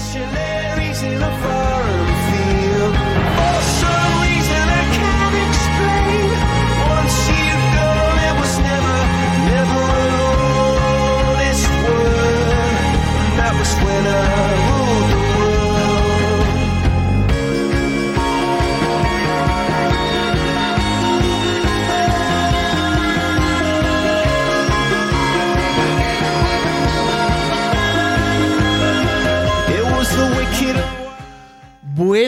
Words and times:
missionaries 0.00 1.02
in 1.02 1.22
a 1.22 1.40
foreign 1.42 1.59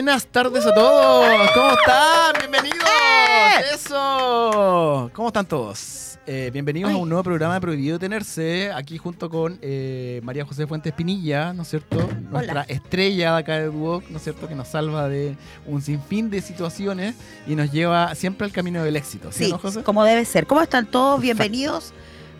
Buenas 0.03 0.27
tardes 0.27 0.65
a 0.65 0.73
todos. 0.73 1.49
¿Cómo 1.53 1.69
están? 1.69 2.33
Bienvenidos. 2.37 2.89
¡Eh! 2.89 3.73
Eso. 3.73 5.09
¿Cómo 5.13 5.29
están 5.29 5.45
todos? 5.45 6.19
Eh, 6.27 6.49
bienvenidos 6.51 6.91
a 6.91 6.97
un 6.97 7.07
nuevo 7.07 7.23
programa 7.23 7.53
de 7.53 7.61
Prohibido 7.61 7.97
Tenerse, 7.97 8.69
aquí 8.73 8.97
junto 8.97 9.29
con 9.29 9.57
eh, 9.61 10.19
María 10.21 10.43
José 10.43 10.67
Fuentes 10.67 10.91
Pinilla, 10.91 11.53
¿no 11.53 11.61
es 11.61 11.69
cierto? 11.69 12.05
Nuestra 12.29 12.63
estrella 12.63 13.31
de 13.35 13.39
acá 13.39 13.59
de 13.59 13.67
Duoc, 13.67 14.03
¿no 14.09 14.17
es 14.17 14.23
cierto? 14.25 14.49
Que 14.49 14.55
nos 14.55 14.67
salva 14.67 15.07
de 15.07 15.37
un 15.65 15.81
sinfín 15.81 16.29
de 16.29 16.41
situaciones 16.41 17.15
y 17.47 17.55
nos 17.55 17.71
lleva 17.71 18.13
siempre 18.13 18.43
al 18.43 18.51
camino 18.51 18.83
del 18.83 18.97
éxito. 18.97 19.31
¿Sí, 19.31 19.45
Sí, 19.45 19.51
no, 19.53 19.57
José? 19.57 19.83
como 19.83 20.03
debe 20.03 20.25
ser. 20.25 20.47
¿Cómo 20.47 20.61
están 20.61 20.85
todos? 20.85 21.21
Bienvenidos 21.21 21.93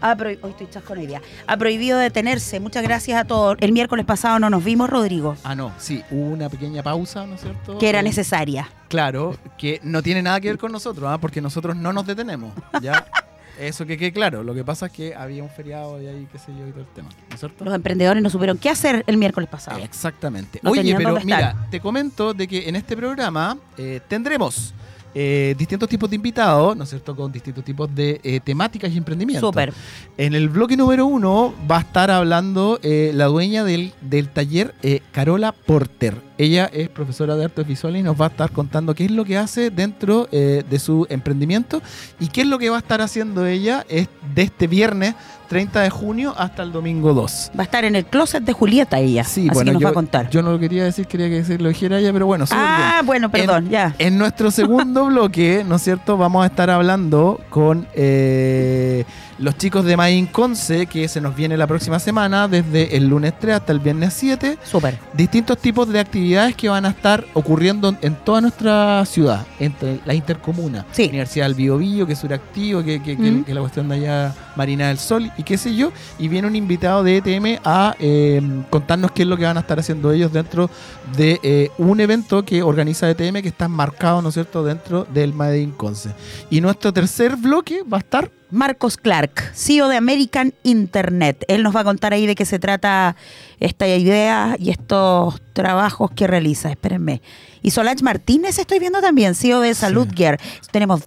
a 0.04 0.16
Prohi- 0.18 0.38
Hoy 0.42 0.52
estoy 0.52 0.68
chasco 0.70 0.94
hoy 0.94 1.08
día. 1.08 1.22
A 1.48 1.58
Prohibido 1.58 1.98
Detenerse. 1.98 2.60
Muchas 2.60 2.84
gracias 2.84 3.20
a 3.20 3.26
todos. 3.26 3.58
El 3.62 3.72
miércoles 3.72 4.06
pasado 4.06 4.38
no 4.40 4.50
nos 4.50 4.64
vimos, 4.64 4.90
Rodrigo, 4.90 5.36
Ah, 5.44 5.56
no, 5.56 5.72
sí, 5.78 6.04
hubo 6.12 6.30
una 6.30 6.50
pequeña 6.50 6.84
pausa, 6.84 7.26
¿no 7.26 7.36
es 7.36 7.42
cierto? 7.42 7.78
que 7.78 7.90
era 7.90 8.02
Eh, 8.02 8.04
necesaria. 8.04 8.70
Claro, 8.90 9.36
que 9.58 9.80
no 9.84 10.04
tiene 10.04 10.22
nada 10.22 10.40
que 10.42 10.50
ver 10.50 10.58
con 10.58 10.72
nosotros, 10.72 11.10
¿ah? 11.10 11.18
porque 11.18 11.42
nosotros 11.42 11.76
no 11.76 11.94
nos 11.94 12.06
detenemos. 12.06 12.52
¿ya? 12.82 13.06
Eso 13.60 13.86
que 13.86 13.98
quede 14.00 14.12
claro. 14.12 14.44
Lo 14.44 14.54
que 14.56 14.64
pasa 14.64 14.88
es 14.88 14.92
que 14.92 15.14
había 15.16 15.44
un 15.44 15.50
feriado 15.50 16.02
y 16.02 16.08
ahí, 16.08 16.28
qué 16.32 16.40
sé 16.40 16.52
yo, 16.58 16.68
y 16.68 16.72
todo 16.72 16.82
el 16.82 16.88
tema. 16.88 17.10
¿No 17.30 17.34
es 17.36 17.40
cierto? 17.40 17.64
Los 17.64 17.74
emprendedores 17.76 18.22
no 18.24 18.30
supieron 18.32 18.58
qué 18.58 18.70
hacer 18.70 19.04
el 19.06 19.18
miércoles 19.18 19.48
pasado. 19.48 19.78
Exactamente. 19.80 20.60
No 20.64 20.72
Oye, 20.72 20.96
pero 20.98 21.20
mira, 21.24 21.68
te 21.70 21.80
comento 21.80 22.34
de 22.34 22.48
que 22.48 22.68
en 22.68 22.76
este 22.76 22.98
programa 22.98 23.58
eh, 23.78 24.02
tendremos 24.08 24.74
eh, 25.16 25.56
distintos 25.58 25.88
tipos 25.90 26.10
de 26.10 26.16
invitados, 26.16 26.76
¿no 26.76 26.84
es 26.84 26.90
cierto? 26.90 27.16
Con 27.16 27.32
distintos 27.32 27.64
tipos 27.64 27.94
de 27.94 28.20
eh, 28.24 28.40
temáticas 28.40 28.92
y 28.92 28.98
emprendimientos. 28.98 29.50
Súper. 29.50 29.74
En 30.18 30.34
el 30.34 30.50
bloque 30.50 30.76
número 30.76 31.06
uno 31.06 31.54
va 31.70 31.78
a 31.78 31.82
estar 31.82 32.10
hablando 32.12 32.80
eh, 32.82 33.12
la 33.14 33.26
dueña 33.26 33.64
del, 33.64 33.94
del 34.02 34.30
taller, 34.30 34.74
Carola 35.12 35.52
Porter. 35.52 36.16
Ella 36.38 36.70
es 36.74 36.90
profesora 36.90 37.36
de 37.36 37.46
artes 37.46 37.68
visuales 37.68 38.00
y 38.02 38.04
nos 38.04 38.20
va 38.20 38.26
a 38.26 38.30
estar 38.30 38.52
contando 38.52 38.96
qué 38.96 39.06
es 39.06 39.12
lo 39.12 39.24
que 39.24 39.38
hace 39.38 39.70
dentro 39.70 40.28
eh, 40.32 40.64
de 40.68 40.80
su 40.80 41.06
emprendimiento 41.10 41.82
y 42.20 42.28
qué 42.28 42.42
es 42.42 42.48
lo 42.48 42.58
que 42.58 42.70
va 42.70 42.78
a 42.78 42.80
estar 42.80 43.02
haciendo 43.02 43.46
ella 43.46 43.86
es 43.88 44.08
de 44.34 44.42
este 44.44 44.68
viernes 44.68 45.16
30 45.50 45.82
de 45.82 45.90
junio 45.92 46.34
hasta 46.36 46.64
el 46.64 46.72
domingo 46.72 47.14
2. 47.14 47.52
Va 47.58 47.62
a 47.62 47.64
estar 47.66 47.86
en 47.86 47.96
el 47.96 48.06
closet 48.06 48.44
de 48.44 48.54
Julieta 48.54 49.00
ella. 49.00 49.24
Sí, 49.24 49.42
así 49.42 49.50
bueno, 49.54 49.70
que 49.70 49.74
nos 49.74 49.82
yo, 49.82 49.88
va 49.88 49.92
a 49.92 49.94
contar. 49.94 50.30
yo 50.32 50.42
no 50.42 50.52
lo 50.52 50.58
quería 50.60 50.84
decir, 50.84 51.06
quería 51.06 51.30
que 51.30 51.44
se 51.44 51.60
lo 51.60 51.70
dijera 51.70 52.00
ella, 52.00 52.12
pero 52.12 52.26
bueno, 52.26 52.46
bien. 52.46 52.60
ah, 52.60 53.02
bueno, 53.06 53.30
perdón, 53.30 53.70
ya. 53.70 53.94
En 54.00 54.18
nuestro 54.18 54.50
segundo 54.50 55.06
bloque, 55.10 55.64
¿no 55.68 55.76
es 55.76 55.84
cierto? 55.84 56.18
Vamos 56.18 56.44
a 56.44 56.48
estar 56.48 56.72
hablando 56.72 57.40
con 57.52 57.86
eh, 57.94 59.06
los 59.40 59.58
chicos 59.58 59.84
de 59.86 59.98
Main 59.98 60.28
Conce, 60.28 60.86
que 60.86 61.08
se 61.08 61.20
nos 61.22 61.36
viene 61.36 61.58
la 61.58 61.68
próxima 61.68 62.00
semana, 62.00 62.48
desde 62.48 62.96
el 62.96 63.08
lunes 63.08 63.34
3 63.40 63.56
hasta 63.56 63.72
el 63.72 63.80
viernes 63.80 64.14
7. 64.14 64.58
Súper. 64.64 65.00
Distintos 65.14 65.58
tipos 65.58 65.88
de 65.90 66.00
actividades 66.00 66.56
que 66.56 66.70
van 66.70 66.86
a 66.86 66.90
estar 66.90 67.26
ocurriendo 67.34 67.96
en 68.02 68.16
toda 68.16 68.42
nuestra 68.42 69.06
ciudad, 69.06 69.46
entre 69.60 70.00
la 70.06 70.14
intercomuna. 70.14 70.86
Sí. 70.92 71.08
Universidad 71.10 71.46
del 71.48 71.56
Biobío, 71.56 72.06
que 72.08 72.14
es 72.14 72.20
suractivo, 72.20 72.84
que, 72.84 73.02
que, 73.02 73.18
que- 73.18 73.32
Mm. 73.32 73.44
que 73.46 73.54
la 73.54 73.62
cuestión 73.62 73.88
de 73.90 73.96
allá, 73.96 74.36
Marina 74.56 74.88
del 74.90 74.98
Sol, 75.00 75.32
y 75.38 75.44
qué 75.44 75.58
sé 75.58 75.76
yo. 75.76 75.92
Y 76.20 76.28
viene 76.28 76.48
un 76.48 76.56
invitado 76.56 77.04
de 77.04 77.18
ETM 77.18 77.60
a 77.64 77.96
eh, 78.00 78.42
contarnos 78.70 79.12
qué 79.12 79.24
es 79.24 79.28
lo 79.28 79.38
que 79.38 79.46
van 79.46 79.58
a 79.58 79.62
estar 79.62 79.80
haciendo 79.80 80.12
ellos 80.12 80.32
dentro 80.32 80.70
de 81.18 81.40
eh, 81.44 81.70
un 81.78 82.00
evento 82.00 82.44
que 82.46 82.62
organiza 82.64 83.10
ETM 83.10 83.42
que 83.42 83.48
está 83.48 83.68
marcado, 83.68 84.22
¿no 84.22 84.30
es 84.30 84.34
cierto?, 84.36 84.64
dentro 84.64 85.06
del 85.14 85.34
Made 85.34 85.60
in 85.62 85.72
Conce. 85.72 86.10
Y 86.50 86.62
nuestro 86.62 86.94
tercer 86.94 87.36
bloque 87.36 87.82
va 87.92 87.98
a 87.98 88.00
estar 88.02 88.30
Marcos 88.54 88.98
Clark, 88.98 89.52
CEO 89.56 89.88
de 89.88 89.98
American 89.98 90.54
Internet. 90.62 91.44
Él 91.48 91.64
nos 91.64 91.76
va 91.76 91.80
a 91.80 91.84
contar 91.84 92.14
ahí 92.14 92.28
de 92.28 92.36
qué 92.36 92.46
se 92.46 92.60
trata 92.60 93.16
esta 93.60 93.88
idea 93.88 94.56
y 94.60 94.70
estos 94.70 95.42
trabajos 95.54 96.12
que 96.12 96.28
realiza. 96.28 96.70
Espérenme. 96.70 97.22
Y 97.64 97.72
Solange 97.72 98.04
Martínez 98.04 98.60
estoy 98.60 98.78
viendo 98.78 99.02
también, 99.02 99.34
CEO 99.34 99.60
de 99.62 99.74
Salud 99.74 100.08
Gear. 100.16 100.40
Tenemos. 100.72 101.02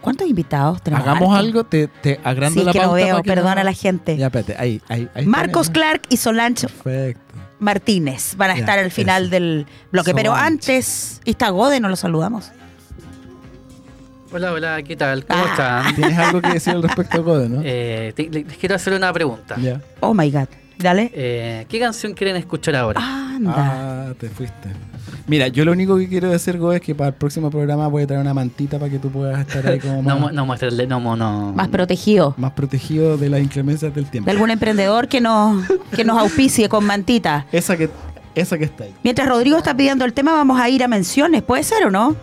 ¿Cuántos 0.00 0.26
invitados 0.28 0.82
tenemos? 0.82 1.06
Hagamos 1.06 1.38
algo, 1.38 1.62
te, 1.64 1.86
te 1.86 2.18
agrando 2.24 2.58
Sí, 2.60 2.66
la 2.66 2.72
que 2.72 2.80
no 2.80 2.92
veo, 2.92 3.22
perdona 3.22 3.54
no- 3.56 3.60
a 3.60 3.64
la 3.64 3.72
gente. 3.74 4.16
Ya, 4.16 4.26
espérate, 4.26 4.56
ahí, 4.58 4.80
ahí, 4.88 5.08
ahí 5.14 5.26
Marcos. 5.26 5.68
Clark 5.70 6.02
y 6.08 6.16
Solange 6.16 6.66
Perfecto. 6.68 7.34
Martínez 7.58 8.34
van 8.36 8.50
a 8.50 8.54
Ya, 8.54 8.60
estar 8.60 8.78
al 8.78 8.90
final 8.90 9.24
eso. 9.24 9.30
del 9.32 9.66
bloque. 9.92 10.14
Pero 10.14 10.34
antes, 10.34 11.20
y 11.26 11.30
está 11.32 11.50
Gode, 11.50 11.78
no 11.80 11.88
lo 11.90 11.96
saludamos. 11.96 12.50
Hola, 14.32 14.52
hola, 14.52 14.82
¿qué 14.82 14.96
tal? 14.96 15.24
¿Cómo 15.26 15.42
Ah. 15.44 15.50
están? 15.50 15.94
Tienes 15.96 16.18
algo 16.18 16.40
que 16.40 16.50
decir 16.52 16.72
al 16.72 16.82
respecto 16.82 17.18
de 17.18 17.24
Code, 17.24 17.48
¿no? 17.48 17.60
Eh, 17.64 18.12
te- 18.14 18.28
les 18.30 18.44
quiero 18.58 18.74
hacer 18.76 18.92
una 18.92 19.12
pregunta. 19.12 19.56
Ya. 19.60 19.80
Oh 20.00 20.14
my 20.14 20.30
God. 20.30 20.46
Dale. 20.78 21.10
Eh, 21.14 21.66
¿Qué 21.68 21.78
canción 21.80 22.14
quieren 22.14 22.36
escuchar 22.36 22.76
ahora? 22.76 23.00
Anda. 23.02 23.52
Ah, 23.56 24.12
te 24.18 24.28
fuiste. 24.28 24.68
Mira, 25.26 25.48
yo 25.48 25.64
lo 25.64 25.72
único 25.72 25.96
que 25.98 26.08
quiero 26.08 26.30
decir, 26.30 26.58
Go, 26.58 26.72
es 26.72 26.80
que 26.80 26.94
para 26.94 27.08
el 27.08 27.14
próximo 27.14 27.50
programa 27.50 27.86
voy 27.88 28.04
a 28.04 28.06
traer 28.06 28.20
una 28.22 28.32
mantita 28.32 28.78
para 28.78 28.90
que 28.90 28.98
tú 28.98 29.10
puedas 29.10 29.40
estar 29.40 29.66
ahí 29.66 29.78
como 29.78 29.96
no, 30.02 30.02
más, 30.02 30.20
mu- 30.20 30.30
no 30.30 30.46
muéstrale, 30.46 30.86
no, 30.86 31.00
mu- 31.00 31.16
no. 31.16 31.52
Más 31.52 31.68
protegido. 31.68 32.34
más 32.38 32.52
protegido 32.52 33.16
de 33.18 33.28
las 33.28 33.40
inclemencias 33.40 33.94
del 33.94 34.06
tiempo. 34.08 34.26
De 34.26 34.32
algún 34.32 34.50
emprendedor 34.50 35.08
que 35.08 35.20
nos, 35.20 35.64
que 35.94 36.04
nos 36.04 36.18
auspicie 36.18 36.68
con 36.68 36.84
mantita. 36.84 37.46
Esa 37.52 37.76
que, 37.76 37.90
esa 38.34 38.56
que 38.56 38.64
está 38.64 38.84
ahí. 38.84 38.94
Mientras 39.02 39.28
Rodrigo 39.28 39.56
está 39.58 39.76
pidiendo 39.76 40.04
el 40.04 40.12
tema, 40.14 40.32
vamos 40.32 40.58
a 40.60 40.68
ir 40.68 40.82
a 40.84 40.88
menciones. 40.88 41.42
¿Puede 41.42 41.62
ser 41.64 41.84
o 41.86 41.90
no? 41.90 42.16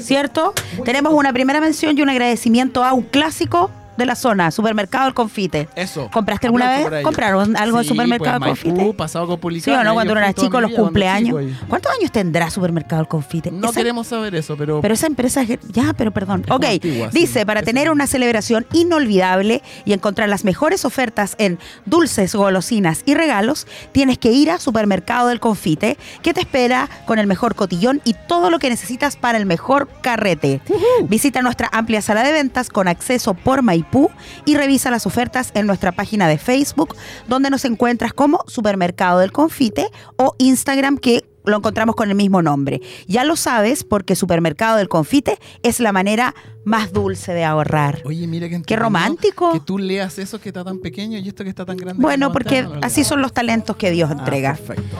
¿Cierto? 0.00 0.54
Tenemos 0.84 1.12
una 1.12 1.32
primera 1.32 1.60
mención 1.60 1.98
y 1.98 2.02
un 2.02 2.08
agradecimiento 2.08 2.84
a 2.84 2.92
un 2.92 3.02
clásico 3.02 3.70
de 3.96 4.06
la 4.06 4.14
zona, 4.14 4.50
Supermercado 4.50 5.08
El 5.08 5.14
Confite. 5.14 5.68
Eso. 5.76 6.08
¿Compraste 6.12 6.46
alguna 6.46 6.70
vez? 6.70 7.02
¿Compraron 7.04 7.56
algo 7.56 7.78
en 7.78 7.84
Sí, 7.84 7.88
Supermercado 7.90 8.38
pues, 8.40 8.64
El 8.64 8.70
Confite? 8.70 8.94
Pasado 8.94 9.26
con 9.38 9.60
¿Sí 9.60 9.70
o 9.70 9.84
no? 9.84 9.94
Cuando 9.94 10.12
uno 10.12 10.20
era 10.20 10.32
chico, 10.32 10.60
los 10.60 10.72
cumpleaños. 10.72 11.40
chico. 11.42 11.66
¿Cuántos 11.68 11.92
años 11.92 12.10
tendrá 12.12 12.50
Supermercado 12.50 13.02
El 13.02 13.08
Confite? 13.08 13.50
No 13.50 13.70
Esa- 13.70 13.80
queremos 13.80 14.06
saber 14.06 14.34
eso, 14.34 14.56
pero, 14.56 14.80
Pero 14.80 14.94
esa 14.94 15.06
empresa 15.06 15.42
es... 15.42 15.58
Ya, 15.72 15.92
pero 15.92 16.10
perdón. 16.10 16.44
Ok, 16.50 16.64
antigua, 16.64 17.10
sí. 17.12 17.18
dice, 17.20 17.44
para 17.46 17.62
tener 17.62 17.90
una 17.90 18.06
celebración 18.06 18.66
inolvidable 18.72 19.62
y 19.84 19.92
encontrar 19.92 20.28
las 20.28 20.44
mejores 20.44 20.84
ofertas 20.84 21.34
en 21.38 21.58
dulces, 21.86 22.34
golosinas 22.34 23.02
y 23.06 23.14
regalos, 23.14 23.66
tienes 23.92 24.18
que 24.18 24.30
ir 24.32 24.50
a 24.50 24.58
Supermercado 24.58 25.28
del 25.28 25.40
Confite, 25.40 25.96
que 26.22 26.32
te 26.34 26.40
espera 26.40 26.88
con 27.06 27.18
el 27.18 27.26
mejor 27.26 27.54
cotillón 27.54 28.00
y 28.04 28.14
todo 28.28 28.50
lo 28.50 28.58
que 28.58 28.70
necesitas 28.70 29.16
para 29.16 29.38
el 29.38 29.46
mejor 29.46 29.88
carrete. 30.00 30.60
Visita 31.08 31.42
nuestra 31.42 31.68
amplia 31.72 32.00
sala 32.02 32.22
de 32.22 32.32
ventas 32.32 32.68
con 32.68 32.88
acceso 32.88 33.34
por 33.34 33.62
Maipú 33.82 34.10
y 34.44 34.56
revisa 34.56 34.90
las 34.90 35.06
ofertas 35.06 35.50
en 35.54 35.66
nuestra 35.66 35.92
página 35.92 36.28
de 36.28 36.38
Facebook, 36.38 36.94
donde 37.28 37.50
nos 37.50 37.64
encuentras 37.64 38.12
como 38.12 38.44
Supermercado 38.46 39.18
del 39.18 39.32
Confite 39.32 39.88
o 40.16 40.34
Instagram 40.38 40.98
que 40.98 41.24
lo 41.44 41.56
encontramos 41.56 41.96
con 41.96 42.08
el 42.08 42.14
mismo 42.14 42.40
nombre. 42.40 42.80
Ya 43.08 43.24
lo 43.24 43.34
sabes 43.34 43.82
porque 43.82 44.14
Supermercado 44.14 44.76
del 44.76 44.88
Confite 44.88 45.38
es 45.64 45.80
la 45.80 45.90
manera 45.90 46.34
más 46.64 46.92
dulce 46.92 47.32
de 47.34 47.42
ahorrar. 47.44 48.00
Oye, 48.04 48.28
mira 48.28 48.48
que 48.48 48.62
Qué 48.62 48.76
romántico. 48.76 49.52
Que 49.52 49.60
tú 49.60 49.78
leas 49.78 50.18
eso 50.20 50.40
que 50.40 50.50
está 50.50 50.62
tan 50.62 50.78
pequeño 50.78 51.18
y 51.18 51.28
esto 51.28 51.42
que 51.42 51.50
está 51.50 51.64
tan 51.64 51.76
grande. 51.76 52.00
Bueno, 52.00 52.28
que 52.28 52.28
no 52.28 52.32
porque 52.32 52.68
así 52.82 53.02
son 53.02 53.20
los 53.22 53.32
talentos 53.32 53.74
que 53.76 53.90
Dios 53.90 54.10
Ah, 54.10 54.16
entrega. 54.18 54.54
perfecto. 54.54 54.96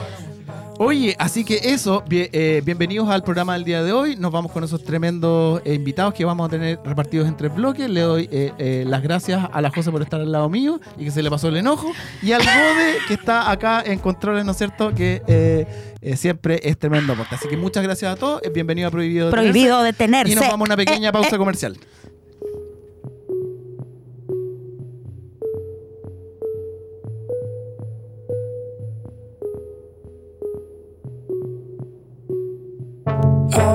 Oye, 0.79 1.15
así 1.19 1.45
que 1.45 1.59
eso, 1.63 2.03
bien- 2.07 2.29
eh, 2.33 2.61
bienvenidos 2.65 3.07
al 3.09 3.23
programa 3.23 3.53
del 3.53 3.63
día 3.63 3.83
de 3.83 3.91
hoy. 3.93 4.15
Nos 4.15 4.31
vamos 4.31 4.51
con 4.51 4.63
esos 4.63 4.83
tremendos 4.83 5.61
eh, 5.65 5.75
invitados 5.75 6.13
que 6.15 6.25
vamos 6.25 6.47
a 6.47 6.49
tener 6.49 6.79
repartidos 6.83 7.27
en 7.27 7.37
tres 7.37 7.53
bloques. 7.53 7.87
Le 7.89 8.01
doy 8.01 8.27
eh, 8.31 8.51
eh, 8.57 8.83
las 8.87 9.03
gracias 9.03 9.47
a 9.51 9.61
la 9.61 9.69
José 9.69 9.91
por 9.91 10.01
estar 10.01 10.19
al 10.19 10.31
lado 10.31 10.49
mío 10.49 10.79
y 10.97 11.05
que 11.05 11.11
se 11.11 11.21
le 11.21 11.29
pasó 11.29 11.47
el 11.49 11.57
enojo. 11.57 11.91
Y 12.23 12.31
al 12.31 12.41
Gode 12.41 12.95
que 13.07 13.13
está 13.13 13.51
acá 13.51 13.83
en 13.85 13.99
controles, 13.99 14.45
¿no 14.45 14.51
es 14.51 14.57
cierto? 14.57 14.93
Que 14.95 15.67
siempre 16.15 16.59
es 16.63 16.77
tremendo 16.77 17.13
aporte. 17.13 17.35
Así 17.35 17.47
que 17.47 17.55
muchas 17.55 17.83
gracias 17.83 18.11
a 18.11 18.15
todos. 18.15 18.41
Bienvenido 18.53 18.87
a 18.87 18.91
Prohibido 18.91 19.27
Detenerse. 19.27 19.51
Prohibido 19.53 19.83
detenerse. 19.83 20.31
Y 20.33 20.35
nos 20.35 20.45
vamos 20.47 20.67
a 20.67 20.73
una 20.73 20.77
pequeña 20.77 21.11
pausa 21.11 21.37
comercial. 21.37 21.77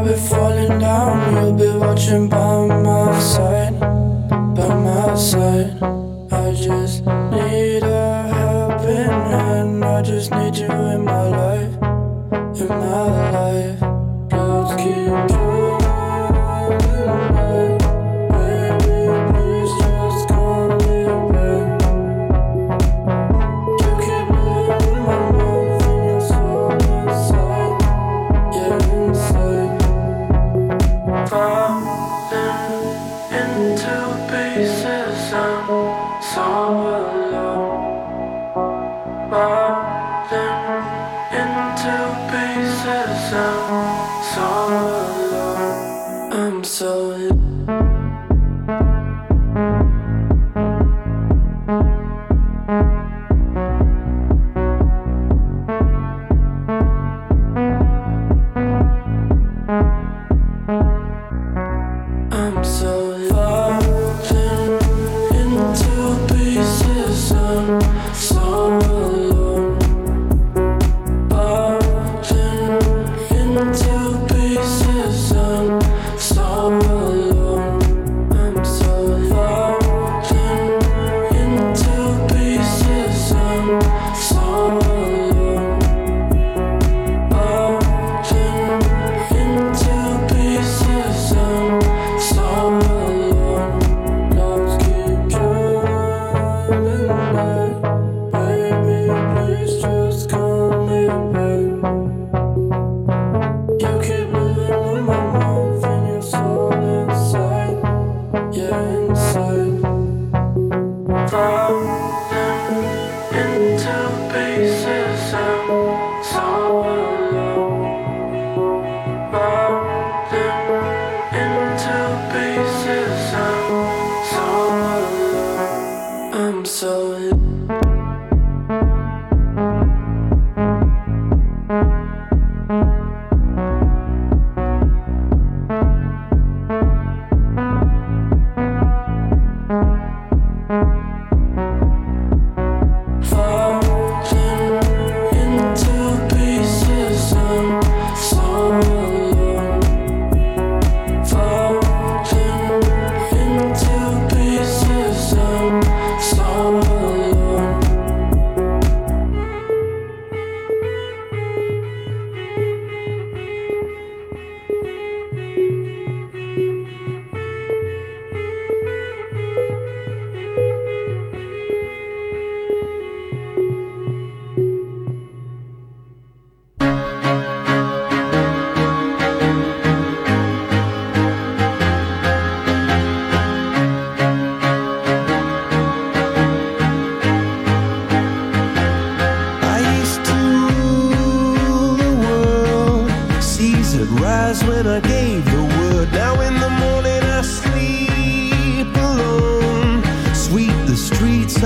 Be 0.09 0.15
falling 0.15 0.79
down, 0.79 1.35
you'll 1.35 1.53
be 1.53 1.79
watching 1.79 2.29
by 2.31 2.67
my 2.67 3.19
side, 3.21 3.79
by 3.79 4.75
my 4.75 5.15
side. 5.15 5.77
I 6.33 6.55
just 6.55 7.05
need 7.05 7.83
a 7.83 8.23
helping 8.33 9.13
hand, 9.31 9.85
I 9.85 10.01
just 10.01 10.31
need 10.31 10.57
you 10.57 10.71
in 10.71 11.05
my 11.05 11.29
life. 11.29 11.75
in 12.63 12.69
my 12.69 13.31
life. 13.37 13.81
Clouds 14.31 14.83
keep 14.83 15.68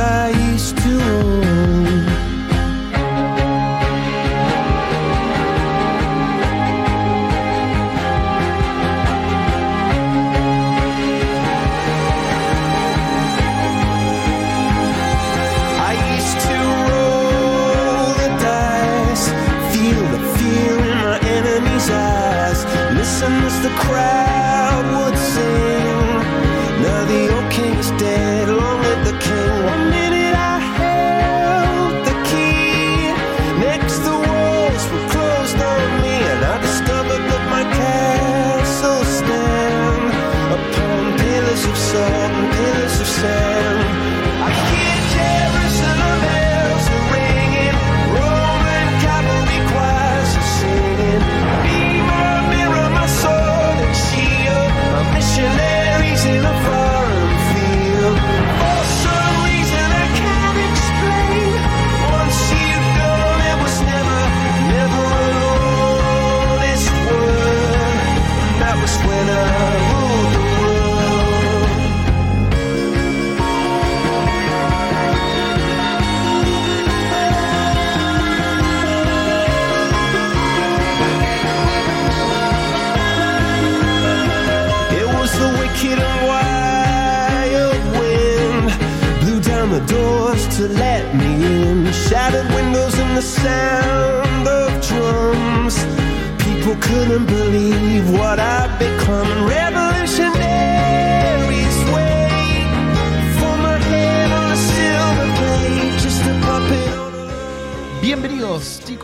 sair. 0.03 0.52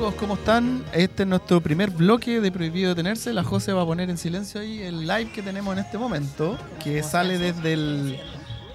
Chicos, 0.08 0.20
¿cómo 0.20 0.34
están? 0.36 0.84
Este 0.94 1.24
es 1.24 1.28
nuestro 1.28 1.60
primer 1.60 1.90
bloque 1.90 2.40
de 2.40 2.50
Prohibido 2.50 2.88
Detenerse. 2.88 3.34
La 3.34 3.44
José 3.44 3.74
va 3.74 3.82
a 3.82 3.84
poner 3.84 4.08
en 4.08 4.16
silencio 4.16 4.58
ahí 4.58 4.80
el 4.80 5.06
live 5.06 5.30
que 5.32 5.42
tenemos 5.42 5.70
en 5.74 5.84
este 5.84 5.98
momento, 5.98 6.56
que 6.82 7.02
sale 7.02 7.36
desde 7.36 7.74
el, 7.74 8.18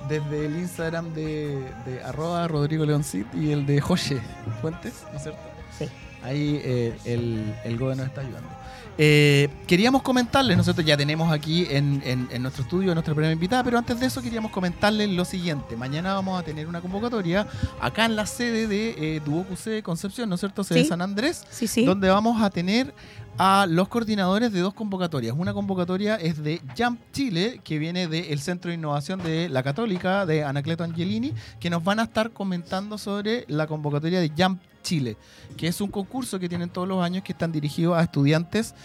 desde 0.08 0.46
el 0.46 0.58
Instagram 0.58 1.12
de, 1.16 1.72
de 1.88 2.04
arroba 2.04 2.48
Rodrigo 2.48 2.86
Leoncid 2.86 3.26
y 3.34 3.52
el 3.52 3.66
de 3.66 3.82
José 3.82 4.22
Fuentes, 4.62 5.06
¿no 5.12 5.18
es 5.18 5.24
cierto? 5.24 5.42
Sí. 5.76 5.86
Ahí 6.22 6.62
eh, 6.64 6.96
el, 7.06 7.56
el 7.64 7.80
Gobe 7.80 7.96
nos 7.96 8.06
está 8.06 8.22
ayudando. 8.22 8.50
Eh, 8.98 9.50
queríamos 9.66 10.04
comentarles, 10.04 10.56
nosotros 10.56 10.86
ya 10.86 10.96
tenemos 10.96 11.32
aquí 11.32 11.66
en, 11.72 12.04
en- 12.06 12.28
en 12.32 12.42
nuestro 12.44 12.64
estudio 12.64 12.92
a 12.92 12.94
nuestra 12.94 13.16
primera 13.16 13.34
invitada, 13.34 13.64
pero 13.64 13.80
antes 13.80 14.00
de 14.00 14.06
eso 14.06 14.22
queríamos 14.22 14.52
comentarles 14.52 15.10
lo 15.10 15.26
siguiente. 15.26 15.76
Mañana 15.76 16.14
vamos 16.14 16.40
a 16.40 16.44
tener 16.44 16.68
una 16.68 16.80
convocatoria 16.80 17.48
acá 17.82 18.06
en 18.06 18.16
la 18.16 18.28
sede 18.28 18.68
de 18.68 19.16
eh, 19.16 19.22
Duoc 19.26 19.50
UC 19.52 19.82
Concepción, 19.82 20.30
¿no 20.30 20.36
es 20.36 20.42
cierto? 20.42 20.64
Sede 20.64 20.84
Sí. 20.84 20.90
San 20.90 21.02
Andrés, 21.02 21.44
Sí, 21.50 21.66
sí. 21.66 21.86
donde 21.86 22.10
vamos 22.10 22.40
a 22.42 22.52
tener 22.52 22.94
a 23.40 23.66
los 23.68 23.88
coordinadores 23.88 24.54
de 24.54 24.60
dos 24.60 24.76
convocatorias. 24.76 25.34
Una 25.36 25.54
convocatoria 25.56 26.16
es 26.18 26.44
de 26.44 26.62
Jump 26.78 27.00
Chile, 27.14 27.62
que 27.64 27.80
viene 27.80 28.08
del 28.08 28.40
Centro 28.42 28.70
de 28.70 28.76
Innovación 28.76 29.24
de 29.24 29.50
la 29.50 29.64
Católica, 29.64 30.28
de 30.28 30.44
Anacleto 30.44 30.84
Angelini, 30.84 31.34
que 31.60 31.72
nos 31.72 31.84
van 31.84 32.00
a 32.00 32.04
estar 32.04 32.30
comentando 32.30 33.00
sobre 33.00 33.46
la 33.48 33.66
convocatoria 33.66 34.20
de 34.20 34.32
Jump 34.38 34.62
Chile, 34.84 35.18
que 35.58 35.68
es 35.68 35.82
un 35.82 35.90
concurso 35.90 36.38
que 36.40 36.48
tienen 36.48 36.70
todos 36.70 36.88
los 36.88 37.04
años 37.04 37.24
que 37.24 37.32
están 37.32 37.52
dirigidos 37.52 37.98
a 37.98 38.04
estudiantes 38.04 38.76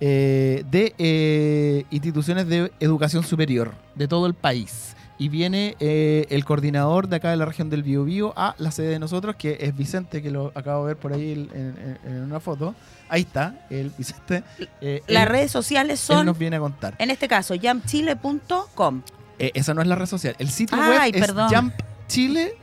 eh, 0.00 0.64
de 0.70 0.94
eh, 0.98 1.84
instituciones 1.90 2.46
de 2.48 2.72
educación 2.80 3.22
superior 3.24 3.74
de 3.94 4.08
todo 4.08 4.26
el 4.26 4.32
país. 4.34 4.94
Y 5.20 5.28
viene 5.30 5.76
eh, 5.80 6.26
el 6.30 6.44
coordinador 6.44 7.08
de 7.08 7.16
acá 7.16 7.30
de 7.32 7.36
la 7.36 7.44
región 7.44 7.70
del 7.70 7.82
Biobío 7.82 8.32
a 8.36 8.54
la 8.58 8.70
sede 8.70 8.86
de 8.90 8.98
nosotros, 9.00 9.34
que 9.34 9.58
es 9.60 9.76
Vicente, 9.76 10.22
que 10.22 10.30
lo 10.30 10.52
acabo 10.54 10.86
de 10.86 10.94
ver 10.94 10.96
por 10.96 11.12
ahí 11.12 11.32
en, 11.32 11.50
en- 11.52 11.98
en 12.12 12.22
una 12.22 12.38
foto. 12.38 12.72
Ahí 13.08 13.22
está, 13.22 13.66
el 13.68 13.90
Vicente. 13.98 14.44
Las 14.80 15.24
él- 15.24 15.26
redes 15.28 15.50
sociales 15.50 15.94
él 16.08 16.16
son, 16.16 16.24
nos 16.26 16.38
viene 16.38 16.54
a 16.54 16.60
contar. 16.60 16.94
en 17.00 17.10
este 17.10 17.26
caso, 17.26 17.54
jumpchile.com. 17.60 19.02
Esa 19.40 19.74
no 19.74 19.82
es 19.82 19.88
la 19.88 19.96
red 19.96 20.06
social. 20.06 20.36
El 20.38 20.50
sitio 20.50 20.78
Ay, 20.80 21.10
web 21.10 21.14
es 21.16 21.20
perdón. 21.20 21.48
Jump 21.52 21.74
Chile, 22.06 22.54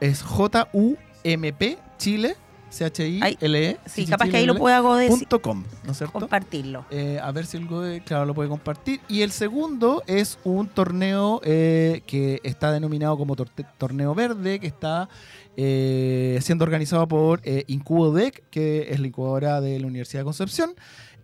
es 0.00 0.22
J-U-M-P, 0.22 1.78
Chile, 1.98 2.36
C-H-I-L-E. 2.70 3.78
Sí, 3.86 4.06
capaz 4.06 4.28
que 4.28 4.36
ahí 4.36 4.46
lo 4.46 4.54
E 5.00 5.08
punto 5.08 5.40
com, 5.40 5.64
¿no 5.84 5.92
es 5.92 5.98
cierto? 5.98 6.18
compartirlo. 6.18 6.84
Eh, 6.90 7.18
a 7.22 7.32
ver 7.32 7.46
si 7.46 7.56
el 7.56 7.66
Goe, 7.66 8.02
claro, 8.04 8.26
lo 8.26 8.34
puede 8.34 8.48
compartir. 8.48 9.00
Y 9.08 9.22
el 9.22 9.30
segundo 9.30 10.02
es 10.06 10.38
un 10.44 10.68
torneo 10.68 11.40
eh, 11.44 12.02
que 12.06 12.40
está 12.44 12.70
denominado 12.72 13.16
como 13.16 13.36
Torneo 13.36 14.14
Verde, 14.14 14.60
que 14.60 14.66
está 14.66 15.08
eh, 15.56 16.38
siendo 16.42 16.64
organizado 16.64 17.08
por 17.08 17.40
Incubodec, 17.66 18.44
que 18.50 18.88
es 18.90 19.00
la 19.00 19.06
incubadora 19.06 19.60
de 19.60 19.80
la 19.80 19.86
Universidad 19.86 20.20
de 20.20 20.24
Concepción. 20.24 20.74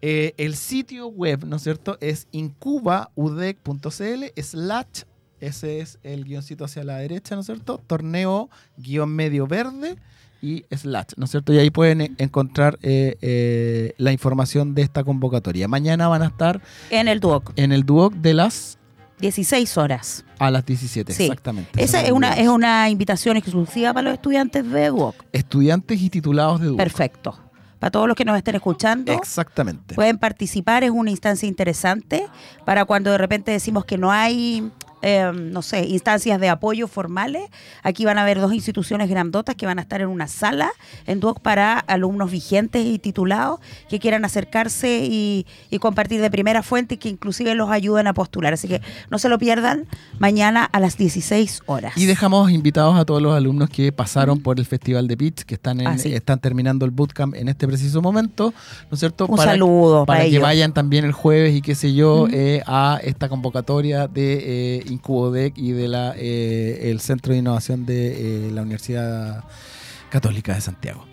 El 0.01 0.57
sitio 0.57 1.09
web, 1.09 1.45
¿no 1.47 1.57
es 1.57 1.63
cierto?, 1.63 1.99
es 2.01 2.27
incubaudec.cl 2.33 4.25
slash, 4.43 5.03
ese 5.41 5.81
es 5.81 5.99
el 6.03 6.25
guioncito 6.25 6.65
hacia 6.65 6.85
la 6.85 6.97
derecha, 6.99 7.35
¿no 7.35 7.41
es 7.43 7.47
cierto?, 7.47 7.83
torneo 7.87 8.51
guion 8.77 9.11
medio 9.11 9.47
verde 9.47 9.97
y 10.45 10.65
slash, 10.77 11.13
¿no 11.17 11.25
es 11.25 11.31
cierto? 11.31 11.53
Y 11.55 11.59
ahí 11.59 11.71
pueden 11.71 12.01
eh, 12.03 12.13
encontrar 12.19 12.79
eh, 12.83 13.17
eh, 13.23 13.95
la 13.97 14.13
información 14.13 14.75
de 14.75 14.83
esta 14.83 15.03
convocatoria. 15.03 15.69
Mañana 15.69 16.07
van 16.09 16.21
a 16.23 16.27
estar 16.27 16.61
En 16.91 17.09
el 17.09 17.19
Duoc, 17.21 17.53
en 17.57 17.73
el 17.73 17.85
Duoc 17.85 18.13
de 18.15 18.35
las 18.35 18.79
16 19.21 19.79
horas. 19.79 20.25
a 20.39 20.51
las 20.51 20.67
17, 20.67 21.13
Sí. 21.15 21.23
exactamente. 21.25 21.83
Esa 21.83 22.03
es 22.03 22.11
una, 22.13 22.35
es 22.35 22.49
una 22.49 22.91
invitación 22.91 23.37
exclusiva 23.39 23.95
para 23.95 24.05
los 24.11 24.15
estudiantes 24.15 24.69
de 24.71 24.89
Duoc. 24.89 25.25
Estudiantes 25.33 26.03
y 26.03 26.11
titulados 26.11 26.61
de 26.61 26.67
Duoc. 26.67 26.77
Perfecto. 26.79 27.39
Para 27.79 27.91
todos 27.91 28.07
los 28.09 28.17
que 28.17 28.25
nos 28.25 28.37
estén 28.37 28.55
escuchando, 28.55 29.13
Exactamente. 29.13 29.95
pueden 29.95 30.19
participar. 30.19 30.85
Es 30.85 30.91
una 30.91 31.11
instancia 31.11 31.49
interesante 31.49 32.27
para 32.65 32.85
cuando 32.85 33.11
de 33.11 33.19
repente 33.19 33.51
decimos 33.53 33.85
que 33.85 33.97
no 33.99 34.11
hay, 34.13 34.71
eh, 35.07 35.31
no 35.35 35.61
sé, 35.63 35.85
instancias 35.87 36.41
de 36.41 36.49
apoyo 36.49 36.89
formales. 36.89 37.43
Aquí 37.83 38.05
van 38.05 38.17
a 38.19 38.23
haber 38.23 38.41
dos 38.41 38.53
instituciones 38.55 39.09
grandotas 39.11 39.55
que 39.55 39.67
van 39.67 39.79
a 39.79 39.83
estar 39.83 40.01
en 40.01 40.09
una 40.09 40.27
sala 40.29 40.71
en 41.07 41.21
Duoc 41.21 41.41
para 41.41 41.79
alumnos 41.79 42.31
vigentes 42.31 42.85
y 42.85 42.99
titulados 42.99 43.61
que 43.89 43.99
quieran 43.99 44.25
acercarse 44.25 45.05
y, 45.05 45.47
y 45.71 45.79
compartir 45.79 46.21
de 46.21 46.31
primera 46.31 46.63
fuente 46.63 46.95
y 46.95 46.99
que 46.99 47.09
inclusive 47.11 47.55
los 47.55 47.71
ayuden 47.71 48.07
a 48.07 48.15
postular. 48.15 48.55
Así 48.55 48.67
que 48.69 48.81
no 49.11 49.19
se 49.19 49.29
lo 49.29 49.39
pierdan 49.39 49.87
mañana 50.19 50.65
a 50.65 50.81
las 50.81 50.97
16 50.97 51.63
horas. 51.67 51.97
Y 51.97 52.07
dejamos 52.07 52.51
invitados 52.51 52.97
a 52.97 53.05
todos 53.05 53.21
los 53.21 53.35
alumnos 53.37 53.69
que 53.71 53.93
pasaron 53.93 54.41
por 54.41 54.59
el 54.59 54.65
Festival 54.67 55.07
de 55.09 55.17
Pitch, 55.17 55.43
que 55.45 55.55
están, 55.55 55.81
en- 55.81 55.87
Ah, 55.87 55.99
sí. 55.99 56.15
están 56.15 56.39
terminando 56.39 56.85
el 56.87 56.91
bootcamp 56.91 57.35
en 57.35 57.49
este 57.49 57.67
preciso 57.67 58.01
momento, 58.01 58.55
¿no 58.91 58.95
es 58.95 59.01
cierto? 59.01 59.27
Un 59.27 59.37
saludo 59.39 60.07
para 60.07 60.21
para 60.21 60.31
que 60.31 60.39
vayan 60.39 60.73
también 60.73 61.05
el 61.05 61.13
jueves 61.13 61.55
y 61.55 61.61
qué 61.61 61.75
sé 61.75 61.93
yo 61.93 62.27
eh, 62.33 62.63
a 62.67 62.99
esta 63.03 63.29
convocatoria 63.29 64.07
de 64.09 64.79
eh, 64.79 64.83
Incubodec 64.95 65.57
y 65.59 65.73
de 65.73 65.89
la 65.89 66.15
eh, 66.17 66.91
el 66.91 67.01
Centro 67.01 67.33
de 67.33 67.39
Innovación 67.41 67.85
de 67.87 68.47
eh, 68.49 68.51
la 68.51 68.63
Universidad 68.63 69.45
Católica 70.11 70.55
de 70.55 70.61
Santiago. 70.61 71.05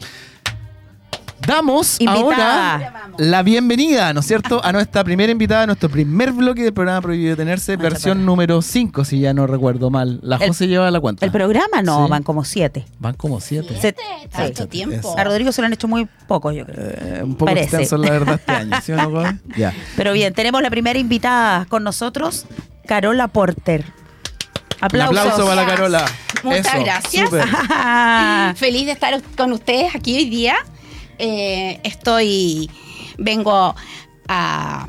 Damos 1.47 1.99
Invitada. 1.99 2.73
ahora 2.75 3.09
la 3.17 3.41
bienvenida, 3.41 4.13
¿no 4.13 4.19
es 4.19 4.27
cierto?, 4.27 4.63
a 4.63 4.71
nuestra 4.71 5.03
primera 5.03 5.31
invitada, 5.31 5.63
a 5.63 5.65
nuestro 5.65 5.89
primer 5.89 6.31
bloque 6.33 6.61
del 6.61 6.71
programa 6.71 7.01
Prohibido 7.01 7.35
Tenerse, 7.35 7.71
Nuestra 7.77 7.89
versión 7.89 8.17
para- 8.19 8.25
número 8.27 8.61
5, 8.61 9.03
si 9.03 9.19
ya 9.21 9.33
no 9.33 9.47
recuerdo 9.47 9.89
mal. 9.89 10.19
La 10.21 10.35
El- 10.35 10.49
José 10.49 10.67
lleva 10.67 10.91
la 10.91 10.99
cuenta. 10.99 11.25
El 11.25 11.31
programa 11.31 11.81
no, 11.83 12.05
Sí. 12.05 12.11
van 12.11 12.21
como 12.21 12.45
siete. 12.45 12.85
Van 12.99 13.15
como 13.15 13.39
siete. 13.41 13.75
Se- 13.81 13.95
Tanto 14.31 14.63
Sí. 14.63 14.69
tiempo. 14.69 15.15
A 15.17 15.23
Rodrigo 15.23 15.51
se 15.51 15.61
lo 15.61 15.65
han 15.65 15.73
hecho 15.73 15.87
muy 15.87 16.07
pocos, 16.27 16.53
yo 16.53 16.63
creo. 16.63 16.77
Eh, 16.79 17.21
un 17.23 17.33
poco 17.33 17.45
Parece. 17.45 17.65
extenso, 17.77 17.97
la 17.97 18.11
verdad, 18.11 18.35
este 18.35 18.51
año. 18.51 18.77
¿Sí 18.83 18.91
o 18.91 18.97
no? 19.09 19.39
Ya. 19.57 19.73
Pero 19.97 20.13
bien, 20.13 20.35
tenemos 20.35 20.61
la 20.61 20.69
primera 20.69 20.99
invitada 20.99 21.65
con 21.65 21.83
nosotros, 21.83 22.45
Carola 22.85 23.27
Porter. 23.27 23.85
Un 23.85 24.85
Aplausos. 24.85 25.17
aplauso 25.17 25.45
para 25.47 25.61
la 25.61 25.67
Carola. 25.67 26.05
Muchas 26.43 26.65
Eso, 26.73 26.83
gracias. 26.83 27.25
súper. 27.29 27.47
Feliz 28.55 28.85
de 28.87 28.91
estar 28.93 29.21
con 29.37 29.51
ustedes 29.51 29.93
aquí 29.95 30.17
hoy 30.17 30.29
día. 30.29 30.55
Eh, 31.19 31.79
estoy, 31.83 32.69
vengo 33.17 33.75
a 34.27 34.87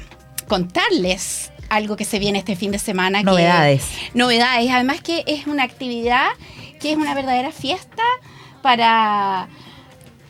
contarles 0.48 1.50
algo 1.68 1.96
que 1.96 2.04
se 2.04 2.18
viene 2.18 2.38
este 2.38 2.56
fin 2.56 2.70
de 2.72 2.78
semana. 2.78 3.18
que- 3.20 3.24
Novedades. 3.26 3.86
novedades. 4.14 4.70
Además 4.70 5.00
que 5.02 5.24
es 5.26 5.46
una 5.46 5.62
actividad 5.64 6.28
que 6.80 6.92
es 6.92 6.96
una 6.96 7.14
verdadera 7.14 7.52
fiesta 7.52 8.02
para 8.62 9.48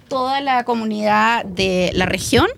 toda 0.09 0.41
la 0.41 0.65
comunidad 0.65 1.45
de 1.45 1.91
la 1.95 2.07
región. 2.07 2.49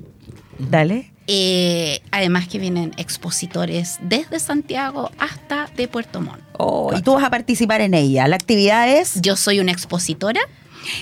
Dale. 0.59 1.13
Eh, 1.27 2.03
además 2.11 2.49
que 2.49 2.59
vienen 2.59 2.93
expositores 2.99 3.99
desde 4.03 4.39
Santiago 4.39 5.11
hasta 5.19 5.71
de 5.77 5.89
Puerto 5.89 6.21
Montt. 6.21 6.41
Oh, 6.59 6.93
y 6.95 7.01
tú 7.03 7.15
vas 7.15 7.25
a 7.25 7.31
participar 7.31 7.81
en 7.81 7.95
ella. 7.95 8.29
La 8.29 8.37
actividad 8.37 8.89
es. 8.89 9.21
Yo 9.23 9.37
soy 9.37 9.59
una 9.61 9.73
expositora. 9.73 10.41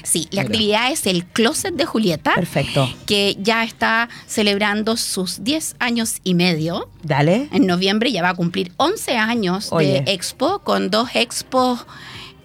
Sí, 0.05 0.29
la 0.31 0.43
Mira. 0.43 0.52
actividad 0.52 0.93
es 0.93 1.07
el 1.07 1.25
Closet 1.25 1.75
de 1.75 1.85
Julieta, 1.85 2.35
Perfecto. 2.37 2.88
que 3.05 3.37
ya 3.41 3.64
está 3.64 4.09
celebrando 4.29 4.97
sus 4.97 5.43
10 5.43 5.75
años 5.81 6.21
y 6.23 6.35
medio. 6.35 6.88
Dale. 7.02 7.49
En 7.52 7.67
noviembre 7.67 8.12
ya 8.12 8.23
va 8.23 8.29
a 8.29 8.35
cumplir 8.35 8.71
11 8.76 9.17
años 9.17 9.73
Oye. 9.73 10.02
de 10.02 10.12
expo, 10.12 10.61
con 10.61 10.88
dos 10.91 11.09
expos 11.14 11.85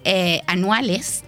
eh, 0.04 0.42
anuales. 0.48 1.22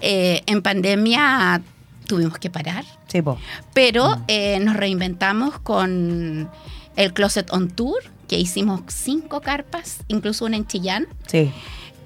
Eh, 0.00 0.42
en 0.46 0.62
pandemia 0.62 1.62
tuvimos 2.06 2.38
que 2.38 2.50
parar, 2.50 2.84
Sí, 3.08 3.20
po. 3.22 3.38
pero 3.74 4.16
eh, 4.28 4.58
nos 4.60 4.76
reinventamos 4.76 5.58
con 5.60 6.48
el 6.96 7.12
Closet 7.12 7.52
on 7.52 7.70
Tour, 7.70 7.98
que 8.28 8.38
hicimos 8.38 8.80
cinco 8.88 9.40
carpas, 9.40 9.98
incluso 10.08 10.44
una 10.46 10.56
en 10.56 10.66
Chillán. 10.66 11.06
Sí. 11.26 11.52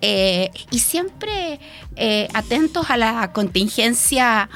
Eh, 0.03 0.51
y 0.71 0.79
siempre 0.79 1.61
eh, 1.97 2.27
atentos 2.33 2.89
a 2.91 2.97
la 2.97 3.33
contingencia 3.33 4.49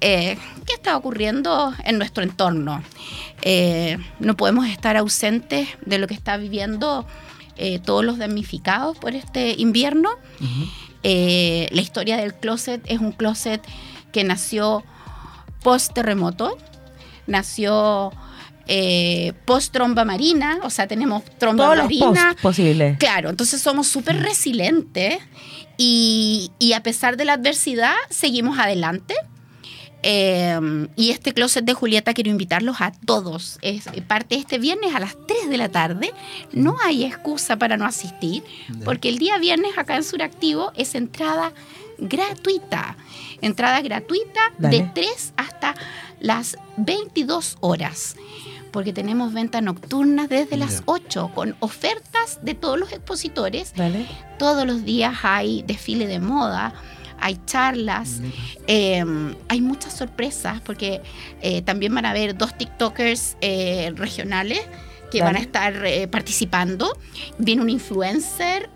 eh, 0.00 0.36
que 0.66 0.74
está 0.74 0.96
ocurriendo 0.96 1.72
en 1.84 1.96
nuestro 1.98 2.24
entorno. 2.24 2.82
No 4.18 4.36
podemos 4.36 4.66
estar 4.66 4.96
ausentes 4.96 5.68
de 5.86 5.98
lo 5.98 6.06
que 6.06 6.14
está 6.14 6.36
viviendo 6.36 7.06
todos 7.84 8.04
los 8.04 8.18
damnificados 8.18 8.96
por 8.98 9.14
este 9.14 9.52
invierno. 9.58 10.10
La 11.02 11.80
historia 11.80 12.16
del 12.16 12.34
closet 12.34 12.82
es 12.86 12.98
un 13.00 13.12
closet 13.12 13.62
que 14.12 14.24
nació 14.24 14.84
post 15.62 15.92
terremoto, 15.92 16.56
nació 17.26 18.12
eh, 18.66 19.32
post 19.44 19.72
tromba 19.72 20.04
marina, 20.04 20.60
o 20.62 20.70
sea, 20.70 20.86
tenemos 20.86 21.24
tromba 21.38 21.64
Todos 21.64 21.76
los 21.76 21.84
marina. 21.86 22.06
posts 22.06 22.42
posibles. 22.42 22.98
Claro, 22.98 23.30
entonces 23.30 23.60
somos 23.60 23.88
súper 23.88 24.22
resilientes 24.22 25.18
y, 25.76 26.52
y 26.58 26.72
a 26.74 26.82
pesar 26.82 27.16
de 27.16 27.24
la 27.24 27.34
adversidad 27.34 27.94
seguimos 28.10 28.58
adelante. 28.58 29.14
Eh, 30.02 30.88
y 30.96 31.10
este 31.10 31.34
closet 31.34 31.62
de 31.64 31.74
Julieta 31.74 32.14
quiero 32.14 32.30
invitarlos 32.30 32.80
a 32.80 32.90
todos. 33.04 33.58
Es 33.60 33.84
parte 34.06 34.34
este 34.36 34.58
viernes 34.58 34.94
a 34.94 35.00
las 35.00 35.14
3 35.26 35.50
de 35.50 35.58
la 35.58 35.68
tarde. 35.68 36.14
No 36.52 36.76
hay 36.82 37.04
excusa 37.04 37.56
para 37.58 37.76
no 37.76 37.84
asistir, 37.84 38.42
porque 38.84 39.08
el 39.10 39.18
día 39.18 39.36
viernes 39.38 39.76
acá 39.76 39.96
en 39.96 40.04
Suractivo 40.04 40.72
es 40.74 40.94
entrada 40.94 41.52
gratuita. 41.98 42.96
Entrada 43.42 43.80
gratuita 43.80 44.40
Dale. 44.58 44.78
de 44.82 44.90
3 44.94 45.32
hasta 45.36 45.74
las 46.20 46.56
22 46.76 47.56
horas. 47.60 48.16
Porque 48.70 48.92
tenemos 48.92 49.32
venta 49.32 49.60
nocturna 49.60 50.26
desde 50.28 50.56
las 50.56 50.78
Ya. 50.78 50.82
8 50.86 51.30
con 51.34 51.56
ofertas 51.60 52.38
de 52.42 52.54
todos 52.54 52.78
los 52.78 52.92
expositores. 52.92 53.72
Dale. 53.74 54.06
Todos 54.38 54.64
los 54.66 54.84
días 54.84 55.18
hay 55.24 55.62
desfile 55.66 56.06
de 56.06 56.20
moda, 56.20 56.72
hay 57.18 57.38
charlas, 57.46 58.20
eh, 58.68 59.04
hay 59.48 59.60
muchas 59.60 59.94
sorpresas 59.96 60.60
porque 60.60 61.02
eh, 61.42 61.62
también 61.62 61.94
van 61.94 62.06
a 62.06 62.10
haber 62.10 62.36
dos 62.38 62.56
TikTokers 62.56 63.36
eh, 63.40 63.92
regionales 63.96 64.60
que 65.10 65.18
Dale. 65.18 65.32
van 65.32 65.36
a 65.36 65.40
estar 65.40 65.84
eh, 65.86 66.06
participando. 66.06 66.96
Viene 67.38 67.62
un 67.62 67.70
influencer 67.70 68.70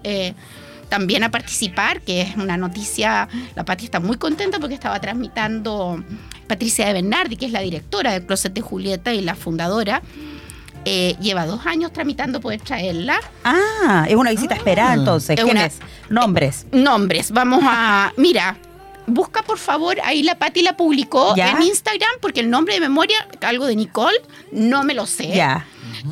también 0.89 1.25
a 1.25 1.31
participar, 1.31 2.01
que 2.01 2.21
es 2.23 2.37
una 2.37 2.57
noticia. 2.57 3.29
La 3.55 3.65
Pati 3.65 3.85
está 3.87 4.01
muy 4.01 4.17
contenta 4.17 4.59
porque 4.59 4.75
estaba 4.75 5.01
tramitando 5.01 6.03
Patricia 6.47 6.87
de 6.87 6.93
Bernardi, 6.95 7.37
que 7.37 7.47
es 7.47 7.53
la 7.53 7.61
directora 7.61 8.13
del 8.13 8.27
Closet 8.27 8.53
de 8.53 8.61
Julieta 8.61 9.13
y 9.13 9.21
la 9.21 9.35
fundadora. 9.35 10.03
Eh, 10.87 11.17
lleva 11.19 11.47
dos 11.47 11.65
años 11.67 11.93
tramitando 11.93 12.41
poder 12.41 12.61
traerla. 12.61 13.19
Ah, 13.43 14.05
es 14.07 14.17
una 14.17 14.31
visita 14.31 14.55
esperada 14.55 14.93
entonces. 14.95 15.39
Es 15.39 15.45
¿Quién 15.45 15.57
una- 15.57 15.67
es? 15.67 15.79
Nombres. 16.11 16.67
Nombres, 16.73 17.31
vamos 17.31 17.61
a. 17.65 18.13
Mira, 18.19 18.59
busca 19.07 19.43
por 19.43 19.57
favor, 19.59 19.97
ahí 20.05 20.23
la 20.23 20.35
Pati 20.39 20.61
la 20.63 20.77
publicó 20.77 21.35
Ya. 21.37 21.53
en 21.53 21.63
Instagram, 21.63 22.11
porque 22.21 22.41
el 22.41 22.51
nombre 22.51 22.75
de 22.75 22.81
memoria, 22.81 23.17
algo 23.41 23.65
de 23.67 23.77
Nicole, 23.77 24.17
no 24.53 24.85
me 24.85 24.93
lo 24.93 25.07
sé. 25.07 25.29
Ya. 25.29 25.65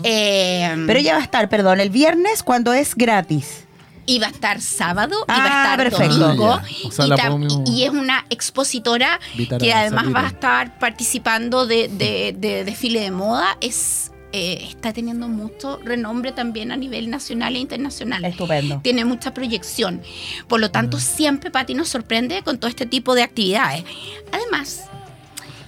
Eh, 0.05 0.73
Pero 0.87 0.99
ella 0.99 1.15
va 1.15 1.21
a 1.21 1.25
estar, 1.25 1.51
perdón, 1.51 1.81
el 1.81 1.91
viernes 1.91 2.43
cuando 2.43 2.73
es 2.73 2.95
gratis. 2.95 3.62
Iba 4.07 4.27
a 4.27 4.31
estar 4.31 4.61
sábado, 4.61 5.17
Ah, 5.29 5.37
iba 5.39 5.45
a 5.47 5.63
estar 5.63 5.79
perfecto. 5.79 6.19
domingo. 6.19 6.51
Ah. 6.53 6.65
O 6.87 6.91
sea, 6.91 7.07
y, 7.07 7.11
podemos 7.11 7.71
y 7.71 7.85
es 7.85 7.91
una 7.91 8.27
expositora 8.31 9.21
que 9.61 9.73
además 9.73 10.03
salir. 10.03 10.17
va 10.17 10.25
a 10.25 10.27
estar 10.29 10.79
participando 10.79 11.67
de, 11.67 11.89
de- 11.89 12.35
de 12.37 12.65
desfile 12.65 13.01
de 13.01 13.11
moda. 13.11 13.57
Es, 13.61 14.11
eh, 14.33 14.67
está 14.69 14.93
teniendo 14.93 15.29
mucho 15.29 15.79
renombre 15.85 16.33
también 16.33 16.73
a 16.73 16.77
nivel 16.77 17.11
nacional 17.11 17.55
e 17.55 17.59
internacional. 17.59 18.25
Estupendo. 18.25 18.81
Tiene 18.83 19.05
mucha 19.05 19.35
proyección. 19.35 20.01
Por 20.49 20.59
lo 20.61 20.71
tanto, 20.71 20.99
siempre 20.99 21.51
Patti 21.51 21.75
nos 21.75 21.89
sorprende 21.89 22.43
con 22.43 22.59
todo 22.59 22.69
este 22.71 22.87
tipo 22.87 23.15
de 23.15 23.23
actividades. 23.23 23.85
Además, 24.33 24.85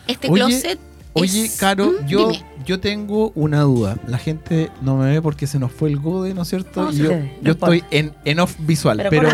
este 0.07 0.29
Oye, 0.31 0.41
closet. 0.45 0.79
Oye, 1.15 1.45
es- 1.47 1.57
Caro, 1.57 1.93
¿Mm? 2.03 2.07
yo, 2.07 2.29
Dime. 2.29 2.45
yo 2.67 2.81
tengo 2.81 3.33
una 3.35 3.63
duda. 3.63 3.97
La 4.07 4.19
gente 4.19 4.71
no 4.83 4.97
me 4.97 5.11
ve 5.11 5.23
porque 5.23 5.47
se 5.47 5.59
nos 5.59 5.73
fue 5.73 5.89
el 5.89 5.99
Gode, 5.99 6.35
¿no 6.35 6.43
es 6.43 6.49
cierto? 6.49 6.83
No, 6.83 6.93
yo 6.93 7.11
yo 7.43 7.53
estoy 7.53 7.83
en, 7.91 8.13
en 8.25 8.41
off 8.41 8.55
visual. 8.59 9.05
Pero. 9.11 9.29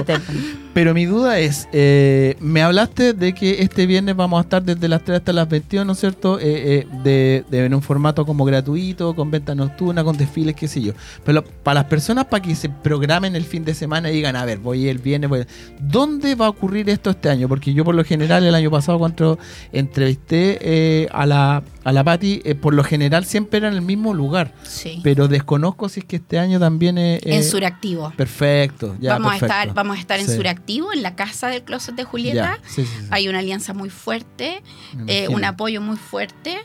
Pero 0.72 0.94
mi 0.94 1.04
duda 1.04 1.38
es, 1.38 1.68
eh, 1.72 2.36
me 2.40 2.62
hablaste 2.62 3.12
de 3.12 3.32
que 3.34 3.62
este 3.62 3.86
viernes 3.86 4.14
vamos 4.14 4.38
a 4.38 4.42
estar 4.42 4.62
desde 4.62 4.88
las 4.88 5.04
3 5.04 5.18
hasta 5.18 5.32
las 5.32 5.48
21, 5.48 5.84
¿no 5.84 5.92
es 5.92 5.98
cierto? 6.00 6.38
Eh, 6.38 6.86
eh, 7.04 7.44
de, 7.50 7.64
en 7.64 7.74
un 7.74 7.82
formato 7.82 8.24
como 8.24 8.44
gratuito, 8.44 9.14
con 9.14 9.30
venta 9.30 9.54
nocturna, 9.54 10.04
con 10.04 10.16
desfiles, 10.16 10.54
qué 10.54 10.68
sé 10.68 10.80
yo. 10.80 10.92
Pero 11.24 11.42
para 11.44 11.80
las 11.80 11.84
personas, 11.84 12.26
para 12.26 12.42
que 12.42 12.54
se 12.54 12.68
programen 12.68 13.34
el 13.34 13.44
fin 13.44 13.64
de 13.64 13.74
semana 13.74 14.10
y 14.10 14.14
digan, 14.14 14.36
a 14.36 14.44
ver, 14.44 14.58
voy 14.58 14.88
el 14.88 14.98
viernes, 14.98 15.28
voy... 15.28 15.46
¿Dónde 15.80 16.34
va 16.36 16.46
a 16.46 16.50
ocurrir 16.50 16.88
esto 16.88 17.10
este 17.10 17.28
año? 17.28 17.48
Porque 17.48 17.74
yo 17.74 17.84
por 17.84 17.94
lo 17.94 18.04
general 18.04 18.44
el 18.44 18.54
año 18.54 18.70
pasado 18.70 18.98
cuando 18.98 19.38
entrevisté 19.72 20.58
eh, 20.60 21.08
a 21.10 21.26
la, 21.26 21.62
a 21.84 21.92
la 21.92 22.04
Patti, 22.04 22.42
eh, 22.44 22.54
por 22.54 22.74
lo 22.74 22.84
general 22.84 23.24
siempre 23.24 23.58
era 23.58 23.68
en 23.68 23.74
el 23.74 23.82
mismo 23.82 24.14
lugar. 24.14 24.52
Sí. 24.62 25.00
Pero 25.02 25.28
desconozco 25.28 25.88
si 25.88 26.00
es 26.00 26.06
que 26.06 26.16
este 26.16 26.38
año 26.38 26.58
también 26.60 26.98
es... 26.98 27.20
en 27.24 27.44
Suractivo. 27.44 28.12
Perfecto, 28.16 28.96
ya, 29.00 29.14
vamos, 29.14 29.32
perfecto. 29.32 29.54
a 29.54 29.60
estar, 29.60 29.74
vamos 29.74 29.96
a 29.96 30.00
estar 30.00 30.20
en. 30.20 30.28
Suractivo, 30.28 30.92
en 30.92 31.02
la 31.02 31.16
casa 31.16 31.48
del 31.48 31.62
closet 31.62 31.94
de 31.94 32.04
Julieta. 32.04 32.58
Sí. 32.66 32.84
Hay 33.10 33.28
una 33.28 33.40
alianza 33.40 33.74
muy 33.74 33.90
fuerte, 33.90 34.62
eh, 35.06 35.28
un 35.28 35.44
apoyo 35.44 35.80
muy 35.80 35.96
fuerte. 35.96 36.58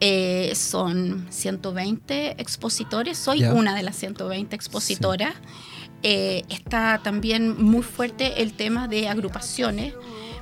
Eh, 0.00 0.52
son 0.54 1.26
120 1.30 2.40
expositores, 2.40 3.16
soy 3.16 3.40
Ya. 3.40 3.54
una 3.54 3.74
de 3.74 3.82
las 3.82 3.96
120 3.96 4.54
expositoras. 4.54 5.34
Eh, 6.02 6.44
está 6.50 7.00
también 7.02 7.56
muy 7.62 7.82
fuerte 7.82 8.42
el 8.42 8.52
tema 8.52 8.88
de 8.88 9.08
agrupaciones. 9.08 9.94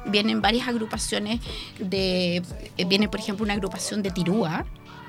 Vienen 0.06 0.42
varias 0.42 0.68
agrupaciones 0.68 1.40
de, 1.78 2.42
eh, 2.76 2.84
viene 2.86 3.08
por 3.08 3.20
ejemplo 3.20 3.44
una 3.44 3.54
agrupación 3.54 4.02
de 4.02 4.10
Tirúa. 4.10 4.64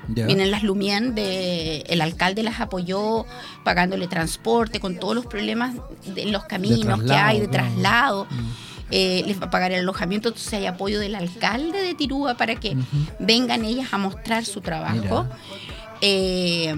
Vienen 0.08 0.52
las 0.52 0.62
Lumien, 0.62 1.16
de, 1.16 1.78
el 1.88 2.00
alcalde 2.00 2.44
las 2.44 2.60
apoyó 2.60 3.26
pagándole 3.64 4.06
transporte 4.06 4.78
con 4.78 5.00
todos 5.00 5.16
los 5.16 5.26
problemas 5.26 5.74
de 6.14 6.26
los 6.26 6.44
caminos 6.44 7.02
que 7.02 7.12
hay, 7.12 7.40
de 7.40 7.48
claro. 7.48 7.68
traslado. 7.68 8.24
Mm. 8.30 8.66
Eh, 8.92 9.24
les 9.26 9.40
va 9.40 9.46
a 9.46 9.50
pagar 9.50 9.72
el 9.72 9.80
alojamiento, 9.80 10.28
entonces 10.28 10.52
hay 10.52 10.66
apoyo 10.66 11.00
del 11.00 11.16
alcalde 11.16 11.82
de 11.82 11.94
Tirúa 11.94 12.36
para 12.36 12.54
que 12.54 12.76
vengan 13.18 13.64
ellas 13.64 13.92
a 13.92 13.98
mostrar 13.98 14.44
su 14.44 14.60
trabajo. 14.60 15.24
Mira. 15.24 15.38
Eh, 16.00 16.74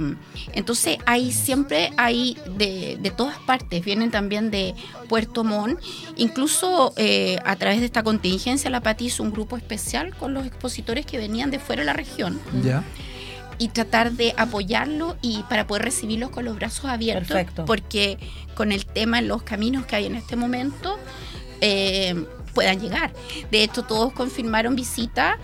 entonces 0.52 0.98
hay 1.06 1.32
siempre 1.32 1.90
hay 1.96 2.36
de, 2.56 2.98
de 3.00 3.10
todas 3.10 3.36
partes, 3.38 3.84
vienen 3.84 4.10
también 4.10 4.50
de 4.50 4.74
Puerto 5.08 5.42
Montt, 5.44 5.80
incluso 6.16 6.92
eh, 6.96 7.38
a 7.44 7.56
través 7.56 7.80
de 7.80 7.86
esta 7.86 8.02
contingencia 8.02 8.70
la 8.70 8.80
Pati 8.80 9.06
hizo 9.06 9.22
un 9.22 9.32
grupo 9.32 9.56
especial 9.56 10.14
con 10.16 10.34
los 10.34 10.46
expositores 10.46 11.04
que 11.04 11.18
venían 11.18 11.50
de 11.50 11.58
fuera 11.58 11.82
de 11.82 11.86
la 11.86 11.92
región 11.94 12.40
Ya. 12.62 12.84
y 13.58 13.68
tratar 13.68 14.12
de 14.12 14.34
apoyarlo 14.36 15.16
y 15.20 15.42
para 15.48 15.66
poder 15.66 15.82
recibirlos 15.84 16.30
con 16.30 16.44
los 16.44 16.54
brazos 16.56 16.84
abiertos. 16.84 17.28
Perfecto. 17.28 17.64
Porque 17.64 18.18
con 18.54 18.70
el 18.72 18.86
tema 18.86 19.18
en 19.18 19.26
los 19.28 19.42
caminos 19.42 19.84
que 19.86 19.96
hay 19.96 20.06
en 20.06 20.14
este 20.14 20.36
momento, 20.36 20.96
eh, 21.60 22.14
puedan 22.54 22.80
llegar. 22.80 23.12
De 23.50 23.62
hecho, 23.64 23.82
todos 23.82 24.12
confirmaron 24.12 24.76
visita. 24.76 25.38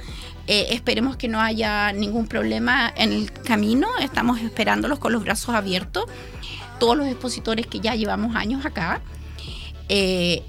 Eh, 0.47 0.69
esperemos 0.71 1.17
que 1.17 1.29
no 1.29 1.41
haya 1.41 1.93
ningún 1.93 2.27
problema 2.27 2.93
en 2.97 3.13
el 3.13 3.33
camino. 3.33 3.89
Estamos 4.01 4.41
esperándolos 4.41 4.99
con 4.99 5.13
los 5.13 5.23
brazos 5.23 5.55
abiertos. 5.55 6.05
Todos 6.79 6.97
los 6.97 7.07
expositores 7.07 7.67
que 7.67 7.81
ya 7.81 7.95
llevamos 7.95 8.37
años 8.37 8.67
acá. 8.67 9.01
Eh, 9.89 10.43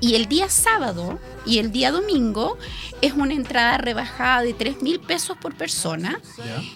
y 0.00 0.14
el 0.14 0.26
día 0.26 0.48
sábado 0.50 1.18
y 1.46 1.58
el 1.58 1.72
día 1.72 1.90
domingo 1.90 2.58
es 3.00 3.14
una 3.14 3.32
entrada 3.32 3.78
rebajada 3.78 4.42
de 4.42 4.52
3 4.52 4.82
mil 4.82 5.00
pesos 5.00 5.38
por 5.38 5.54
persona 5.54 6.20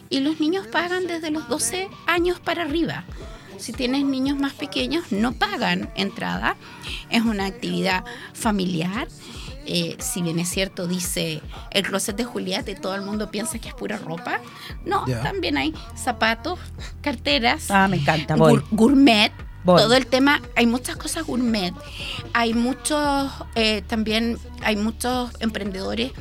y 0.08 0.20
los 0.20 0.40
niños 0.40 0.66
pagan 0.66 1.06
desde 1.06 1.30
los 1.30 1.46
12 1.48 1.88
años 2.06 2.40
para 2.40 2.62
arriba. 2.62 3.04
Si 3.58 3.74
tienes 3.74 4.04
niños 4.04 4.38
más 4.38 4.54
pequeños, 4.54 5.12
no 5.12 5.32
pagan 5.32 5.90
entrada. 5.94 6.56
Es 7.10 7.22
una 7.22 7.44
actividad 7.44 8.04
familiar. 8.32 9.06
Eh, 9.66 9.96
si 10.00 10.22
bien 10.22 10.38
es 10.38 10.48
cierto, 10.48 10.86
dice 10.86 11.42
el 11.70 11.82
closet 11.86 12.16
de 12.16 12.24
Julieta 12.24 12.70
y 12.70 12.74
todo 12.74 12.94
el 12.94 13.02
mundo 13.02 13.30
piensa 13.30 13.58
que 13.58 13.68
es 13.68 13.74
pura 13.74 13.98
ropa. 13.98 14.40
No, 14.84 15.04
también 15.22 15.56
hay 15.58 15.74
zapatos, 15.94 16.58
carteras, 17.02 17.70
Ah, 17.70 17.86
me 17.88 17.96
encanta, 17.98 18.36
gur- 18.36 18.64
gourmet. 18.70 19.32
Voy. 19.62 19.80
Todo 19.82 19.94
el 19.94 20.06
tema, 20.06 20.40
hay 20.56 20.66
muchas 20.66 20.96
cosas 20.96 21.24
gourmet. 21.26 21.74
Hay 22.32 22.54
muchos, 22.54 23.30
eh, 23.54 23.82
también 23.86 24.38
hay 24.62 24.76
muchos 24.76 25.30
emprendedores 25.40 26.12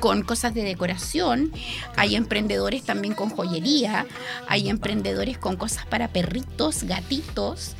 con 0.00 0.22
cosas 0.22 0.54
de 0.54 0.62
decoración, 0.62 1.52
hay 1.96 2.14
emprendedores 2.16 2.84
también 2.84 3.14
con 3.14 3.30
joyería, 3.30 4.06
hay 4.48 4.68
emprendedores 4.70 5.36
con 5.38 5.56
cosas 5.56 5.84
para 5.86 6.08
perritos, 6.08 6.84
gatitos. 6.84 7.74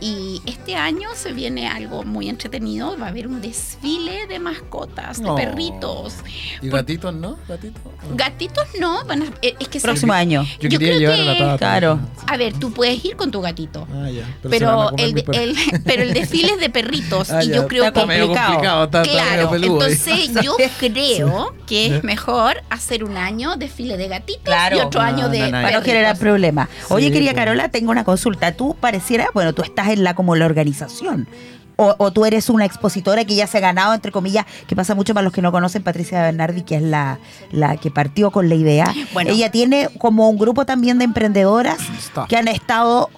Y 0.00 0.40
este 0.46 0.76
año 0.76 1.08
se 1.16 1.32
viene 1.32 1.66
algo 1.66 2.04
muy 2.04 2.28
entretenido, 2.28 2.96
va 2.96 3.06
a 3.06 3.08
haber 3.08 3.26
un 3.26 3.40
desfile 3.40 4.28
de 4.28 4.38
mascotas, 4.38 5.20
de 5.20 5.28
Oh. 5.28 5.34
perritos. 5.34 6.14
¿Y 6.62 6.68
Por- 6.70 6.78
gatitos 6.80 7.14
no? 7.14 7.36
¿Gatitos? 7.48 7.82
Gatitos 8.14 8.64
no, 8.78 9.04
van 9.06 9.22
a- 9.22 9.26
eh, 9.42 9.56
es 9.58 9.66
que 9.68 9.80
se- 9.80 9.88
Próximo 9.88 10.12
año. 10.12 10.44
Yo, 10.60 10.68
Yo 10.68 10.78
quería 10.78 10.98
llevar 10.98 11.16
que- 11.16 11.22
a 11.22 11.24
la 11.24 11.38
tata. 11.38 11.58
Claro. 11.58 12.00
A 12.28 12.36
ver, 12.36 12.52
tú 12.54 12.72
puedes 12.72 13.04
ir 13.04 13.16
con 13.16 13.30
tu 13.32 13.40
gatito. 13.40 13.88
Ah, 13.92 14.08
ya. 14.08 14.24
Pero 14.48 14.90
comer 14.90 15.24
el, 15.34 15.34
el- 15.34 15.56
pero 15.84 16.02
el 16.04 16.14
desfile 16.14 16.52
es 16.52 16.60
de 16.60 16.70
perritos 16.70 17.30
Ah, 17.30 17.42
y 17.42 17.48
ya, 17.48 17.56
yo 17.56 17.66
creo 17.66 17.84
está 17.86 18.00
que 18.02 18.06
medio 18.06 18.26
complicado. 18.26 18.52
complicado, 18.52 18.84
está, 18.84 19.02
está 19.02 19.12
medio 19.14 19.26
claro, 19.26 19.50
ahí. 19.52 19.64
entonces 19.64 20.30
yo 20.44 20.56
creo 20.78 21.54
que 21.66 21.96
es 21.96 22.04
mejor 22.04 22.62
hacer 22.70 23.02
un 23.04 23.16
año 23.16 23.56
desfile 23.56 23.96
de 23.96 24.08
gatitos 24.08 24.42
Claro. 24.44 24.76
y 24.76 24.80
otro 24.80 25.00
año 25.00 25.22
No, 25.26 25.28
de 25.28 25.38
no, 25.40 25.44
no, 25.46 25.50
Para 25.50 25.62
no 25.62 25.68
perritos. 25.68 25.84
generar 25.86 26.18
problemas. 26.18 26.68
Oye, 26.88 27.06
Sí, 27.06 27.12
querida 27.12 27.30
pues. 27.32 27.44
Carola, 27.44 27.68
tengo 27.70 27.90
una 27.90 28.04
consulta. 28.04 28.52
Tú 28.52 28.76
pareciera, 28.78 29.28
bueno, 29.34 29.52
tú 29.52 29.62
estás 29.62 29.77
en 29.86 30.02
la 30.04 30.14
como 30.14 30.34
la 30.34 30.46
organización. 30.46 31.28
O, 31.76 31.94
o 31.98 32.10
tú 32.10 32.24
eres 32.24 32.50
una 32.50 32.64
expositora 32.64 33.24
que 33.24 33.36
ya 33.36 33.46
se 33.46 33.58
ha 33.58 33.60
ganado, 33.60 33.94
entre 33.94 34.10
comillas, 34.10 34.44
que 34.66 34.74
pasa 34.74 34.96
mucho 34.96 35.14
para 35.14 35.22
los 35.22 35.32
que 35.32 35.42
no 35.42 35.52
conocen, 35.52 35.84
Patricia 35.84 36.20
Bernardi, 36.22 36.62
que 36.62 36.74
es 36.74 36.82
la, 36.82 37.20
la 37.52 37.76
que 37.76 37.92
partió 37.92 38.32
con 38.32 38.48
la 38.48 38.56
idea. 38.56 38.92
Bueno. 39.12 39.30
Ella 39.30 39.52
tiene 39.52 39.88
como 39.98 40.28
un 40.28 40.38
grupo 40.38 40.66
también 40.66 40.98
de 40.98 41.04
emprendedoras 41.04 41.78
Está. 41.96 42.26
que 42.26 42.36
han 42.36 42.48
estado 42.48 43.10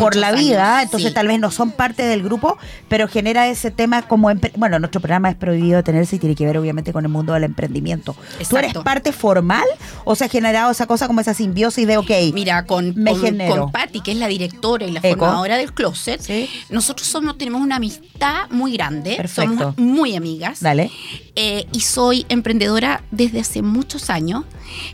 por 0.00 0.16
la 0.16 0.28
años, 0.28 0.40
vida, 0.40 0.82
entonces 0.82 1.08
sí. 1.10 1.14
tal 1.14 1.28
vez 1.28 1.38
no 1.40 1.50
son 1.50 1.70
parte 1.70 2.02
del 2.04 2.22
grupo, 2.22 2.58
pero 2.88 3.08
genera 3.08 3.48
ese 3.48 3.70
tema 3.70 4.02
como... 4.02 4.30
Bueno, 4.56 4.78
nuestro 4.78 5.00
programa 5.00 5.30
es 5.30 5.36
prohibido 5.36 5.82
tenerse 5.82 6.16
y 6.16 6.18
tiene 6.18 6.34
que 6.34 6.46
ver 6.46 6.58
obviamente 6.58 6.92
con 6.92 7.04
el 7.04 7.10
mundo 7.10 7.32
del 7.32 7.44
emprendimiento. 7.44 8.16
¿Tú 8.48 8.56
eres 8.56 8.74
parte 8.74 9.12
formal 9.12 9.64
o 10.04 10.14
se 10.14 10.24
ha 10.24 10.28
generado 10.28 10.70
esa 10.70 10.86
cosa 10.86 11.06
como 11.06 11.20
esa 11.20 11.34
simbiosis 11.34 11.86
de, 11.86 11.96
ok, 11.96 12.10
Mira, 12.32 12.64
con, 12.66 12.94
Me 12.96 13.12
con, 13.48 13.70
Patty, 13.70 14.00
que 14.00 14.12
es 14.12 14.18
la 14.18 14.28
directora 14.28 14.86
y 14.86 14.92
la 14.92 15.00
Eco. 15.02 15.20
formadora 15.24 15.56
del 15.56 15.72
closet, 15.72 16.20
Sí. 16.20 16.48
nosotros 16.70 17.06
somos, 17.08 17.38
tenemos 17.38 17.60
una 17.62 17.76
amistad 17.76 18.48
muy 18.50 18.72
grande, 18.72 19.16
Perfecto. 19.16 19.58
somos 19.58 19.78
muy 19.78 20.16
amigas. 20.16 20.60
dale. 20.60 20.90
Eh, 21.36 21.66
y 21.72 21.80
soy 21.80 22.26
emprendedora 22.28 23.02
desde 23.10 23.40
hace 23.40 23.62
muchos 23.62 24.10
años. 24.10 24.44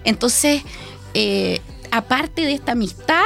Entonces, 0.05 0.63
eh, 1.15 1.61
aparte 1.91 2.43
de 2.43 2.55
esta 2.55 2.73
amistad, 2.73 3.25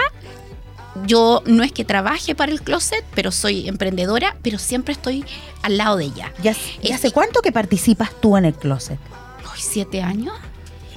yo 1.07 1.42
no 1.46 1.62
es 1.62 1.72
que 1.72 1.85
trabaje 1.85 2.35
para 2.35 2.52
el 2.52 2.61
closet, 2.62 3.04
pero 3.14 3.33
soy 3.33 3.68
emprendedora, 3.68 4.37
pero 4.42 4.59
siempre 4.59 4.92
estoy 4.92 5.24
al 5.62 5.76
lado 5.76 5.96
de 5.96 6.04
ella. 6.07 6.33
¿Ya, 6.42 6.54
ya 6.83 6.94
hace 6.94 7.11
cuánto 7.11 7.40
que 7.42 7.52
participas 7.52 8.11
tú 8.20 8.37
en 8.37 8.44
el 8.44 8.54
closet? 8.54 8.98
Uy, 9.42 9.61
¿Siete 9.61 10.02
años? 10.02 10.35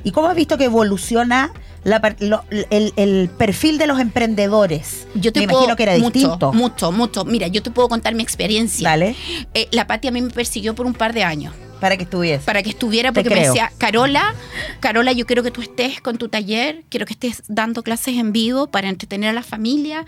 ¿Y 0.04 0.12
cómo 0.12 0.28
has 0.28 0.36
visto 0.36 0.58
que 0.58 0.66
evoluciona 0.66 1.52
la 1.84 2.00
par- 2.02 2.16
lo- 2.20 2.44
el, 2.50 2.94
el 2.96 3.30
perfil 3.38 3.78
de 3.78 3.88
los 3.88 4.00
emprendedores? 4.00 5.08
Yo 5.16 5.34
te 5.34 5.42
Me 5.42 5.48
puedo, 5.48 5.62
imagino 5.64 5.76
que 5.76 5.84
era 5.84 5.98
mucho, 5.98 6.12
distinto. 6.20 6.54
Mucho, 6.54 6.92
mucho. 6.92 7.26
Mira, 7.26 7.48
yo 7.48 7.62
te 7.64 7.72
puedo 7.72 7.90
contar 7.90 8.14
mi 8.16 8.24
experiencia. 8.24 8.88
Dale, 8.90 9.16
Eh, 9.54 9.68
la 9.72 9.88
Pati 9.88 10.08
a 10.08 10.12
mí 10.12 10.22
me 10.22 10.30
persiguió 10.30 10.76
por 10.76 10.86
un 10.86 10.94
par 10.94 11.14
de 11.14 11.24
años. 11.24 11.54
Para 11.80 11.98
que 11.98 12.04
estuviese. 12.04 12.44
para 12.46 12.64
que 12.64 12.70
estuviera, 12.70 13.12
porque 13.12 13.30
me 13.30 13.42
decía, 13.48 13.72
Carola, 13.78 14.34
Carola, 14.80 15.12
yo 15.12 15.26
quiero 15.26 15.44
que 15.44 15.52
tú 15.52 15.62
estés 15.62 16.02
con 16.02 16.18
tu 16.18 16.28
taller, 16.30 16.84
quiero 16.90 17.06
que 17.06 17.14
estés 17.14 17.44
dando 17.48 17.84
clases 17.84 18.16
en 18.16 18.32
vivo 18.32 18.68
para 18.68 18.90
entretener 18.90 19.30
a 19.30 19.34
la 19.34 19.44
familia. 19.44 20.06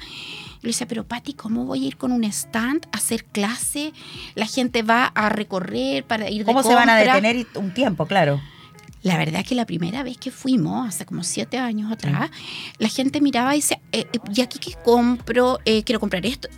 Yo 0.62 0.64
le 0.64 0.70
decía, 0.70 0.88
pero 0.88 1.06
Pati, 1.06 1.34
¿cómo 1.34 1.66
voy 1.66 1.86
a 1.86 1.88
ir 1.88 1.96
con 1.98 2.12
un 2.12 2.24
stand 2.26 2.86
a 2.92 2.98
hacer 2.98 3.24
clase? 3.24 3.94
La 4.36 4.46
gente 4.46 4.82
va 4.84 5.06
a 5.06 5.30
recorrer 5.30 6.04
para 6.04 6.30
ir 6.30 6.40
de 6.40 6.46
¿Cómo 6.46 6.64
se 6.64 6.74
van 6.74 6.90
a 6.90 6.98
compra". 6.98 7.16
detener 7.16 7.36
y- 7.38 7.58
un 7.58 7.74
tiempo, 7.74 8.06
claro? 8.08 8.42
La 9.02 9.18
verdad 9.18 9.46
que 9.46 9.56
la 9.56 9.66
primera 9.66 10.04
vez 10.04 10.18
que 10.18 10.30
fuimos, 10.30 10.86
hace 10.90 11.06
como 11.06 11.24
siete 11.24 11.58
años 11.58 11.90
atrás, 11.90 12.30
la 12.80 12.90
gente 12.90 13.22
miraba 13.22 13.56
y 13.56 13.60
decía, 13.62 13.80
eh, 13.94 14.08
eh, 14.12 14.20
¿y 14.36 14.42
aquí 14.42 14.60
qué 14.60 14.74
compro? 14.84 15.60
Eh, 15.64 15.84
quiero 15.84 16.02
comprar 16.02 16.26
esto. 16.26 16.50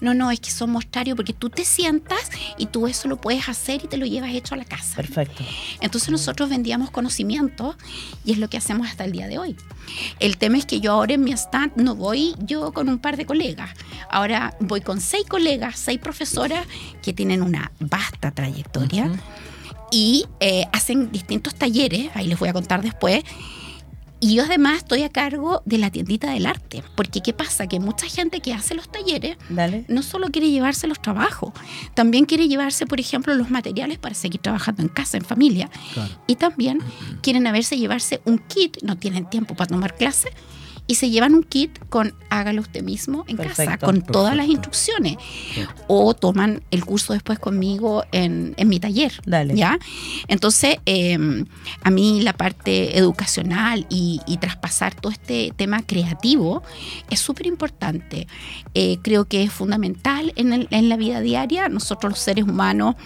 No, 0.00 0.14
no, 0.14 0.30
es 0.30 0.40
que 0.40 0.50
son 0.50 0.70
mostrarios 0.70 1.16
porque 1.16 1.32
tú 1.32 1.50
te 1.50 1.64
sientas 1.64 2.30
y 2.58 2.66
tú 2.66 2.86
eso 2.86 3.08
lo 3.08 3.20
puedes 3.20 3.48
hacer 3.48 3.82
y 3.84 3.88
te 3.88 3.96
lo 3.96 4.06
llevas 4.06 4.30
hecho 4.30 4.54
a 4.54 4.58
la 4.58 4.64
casa. 4.64 4.96
Perfecto. 4.96 5.44
Entonces 5.80 6.10
nosotros 6.10 6.48
vendíamos 6.48 6.90
conocimiento 6.90 7.76
y 8.24 8.32
es 8.32 8.38
lo 8.38 8.48
que 8.48 8.56
hacemos 8.56 8.88
hasta 8.88 9.04
el 9.04 9.12
día 9.12 9.28
de 9.28 9.38
hoy. 9.38 9.56
El 10.20 10.36
tema 10.36 10.58
es 10.58 10.66
que 10.66 10.80
yo 10.80 10.92
ahora 10.92 11.14
en 11.14 11.24
mi 11.24 11.32
stand 11.32 11.72
no 11.76 11.94
voy 11.94 12.34
yo 12.38 12.72
con 12.72 12.88
un 12.88 12.98
par 12.98 13.16
de 13.16 13.26
colegas. 13.26 13.70
Ahora 14.10 14.56
voy 14.60 14.80
con 14.80 15.00
seis 15.00 15.24
colegas, 15.28 15.78
seis 15.78 15.98
profesoras 15.98 16.66
que 17.02 17.12
tienen 17.12 17.42
una 17.42 17.72
vasta 17.80 18.30
trayectoria 18.30 19.10
y 19.90 20.26
eh, 20.40 20.64
hacen 20.72 21.12
distintos 21.12 21.54
talleres, 21.54 22.10
ahí 22.14 22.26
les 22.26 22.38
voy 22.38 22.48
a 22.48 22.52
contar 22.52 22.82
después. 22.82 23.22
Y 24.24 24.36
yo 24.36 24.44
además 24.44 24.76
estoy 24.76 25.02
a 25.02 25.08
cargo 25.08 25.62
de 25.64 25.78
la 25.78 25.90
tiendita 25.90 26.30
del 26.30 26.46
arte, 26.46 26.84
porque 26.94 27.20
¿qué 27.22 27.32
pasa? 27.32 27.66
Que 27.66 27.80
mucha 27.80 28.06
gente 28.06 28.38
que 28.38 28.54
hace 28.54 28.76
los 28.76 28.88
talleres 28.88 29.36
Dale. 29.48 29.84
no 29.88 30.04
solo 30.04 30.28
quiere 30.28 30.48
llevarse 30.48 30.86
los 30.86 31.02
trabajos, 31.02 31.52
también 31.94 32.24
quiere 32.24 32.46
llevarse, 32.46 32.86
por 32.86 33.00
ejemplo, 33.00 33.34
los 33.34 33.50
materiales 33.50 33.98
para 33.98 34.14
seguir 34.14 34.40
trabajando 34.40 34.80
en 34.80 34.90
casa, 34.90 35.16
en 35.16 35.24
familia. 35.24 35.68
Y 36.28 36.36
también 36.36 36.78
quieren 37.20 37.48
a 37.48 37.52
verse 37.52 37.76
llevarse 37.76 38.22
un 38.24 38.38
kit, 38.38 38.76
no 38.82 38.96
tienen 38.96 39.28
tiempo 39.28 39.56
para 39.56 39.66
tomar 39.66 39.96
clases, 39.96 40.30
y 40.86 40.96
se 40.96 41.08
llevan 41.10 41.34
un 41.34 41.42
kit 41.44 41.78
con 41.88 42.12
hágalo 42.28 42.60
usted 42.60 42.82
mismo 42.82 43.24
en 43.28 43.36
casa, 43.36 43.54
Perfecto. 43.64 43.86
con 43.86 44.02
todas 44.02 44.34
las 44.36 44.46
instrucciones. 44.48 45.16
O 45.86 46.12
toman 46.14 46.62
el 46.70 46.84
curso 46.84 47.12
después 47.12 47.38
conmigo 47.38 48.04
en, 48.12 48.54
en 48.56 48.68
mi 48.68 48.80
taller. 48.80 49.12
Dale. 49.24 49.54
¿Ya? 49.54 49.78
Entonces, 50.28 50.76
eh, 50.86 51.44
a 51.82 51.90
mí 51.90 52.20
la 52.22 52.32
parte 52.32 52.98
educacional 52.98 53.86
y, 53.90 54.20
y 54.26 54.38
traspasar 54.38 54.94
todo 54.94 55.12
este 55.12 55.52
tema 55.56 55.82
creativo 55.82 56.62
es 57.10 57.20
súper 57.20 57.46
importante. 57.46 58.26
Eh, 58.74 58.98
creo 59.02 59.24
que 59.26 59.42
es 59.44 59.52
fundamental 59.52 60.32
en, 60.36 60.52
el- 60.52 60.68
en 60.70 60.88
la 60.88 60.96
vida 60.96 61.20
diaria. 61.20 61.68
Nosotros 61.68 62.12
los 62.12 62.18
seres 62.18 62.44
humanos 62.44 62.96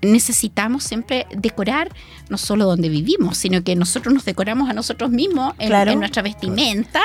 necesitamos 0.00 0.84
siempre 0.84 1.26
decorar 1.36 1.90
no 2.28 2.38
solo 2.38 2.64
donde 2.64 2.88
vivimos, 2.88 3.36
sino 3.38 3.62
que 3.62 3.76
nosotros 3.76 4.12
nos 4.14 4.24
decoramos 4.24 4.68
a 4.68 4.72
nosotros 4.72 5.10
mismos 5.10 5.54
en, 5.58 5.68
Claro. 5.68 5.92
en 5.92 5.98
nuestra 6.00 6.22
vestimenta. 6.22 7.00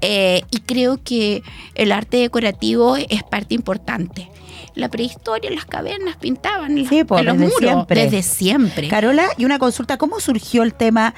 Eh, 0.00 0.42
y 0.50 0.60
creo 0.60 1.00
que 1.02 1.42
el 1.74 1.90
arte 1.92 2.18
decorativo 2.18 2.96
es 2.96 3.22
parte 3.22 3.54
importante. 3.54 4.28
La 4.74 4.88
prehistoria, 4.88 5.50
las 5.50 5.64
cavernas 5.66 6.16
pintaban 6.16 6.76
Sí, 6.88 6.98
los- 6.98 7.06
pues, 7.06 7.24
desde 7.24 7.38
muros 7.38 7.58
siempre. 7.58 8.04
desde 8.04 8.22
siempre. 8.22 8.88
Carola, 8.88 9.26
y 9.36 9.44
una 9.44 9.58
consulta, 9.58 9.98
¿cómo 9.98 10.20
surgió 10.20 10.62
el 10.62 10.74
tema? 10.74 11.14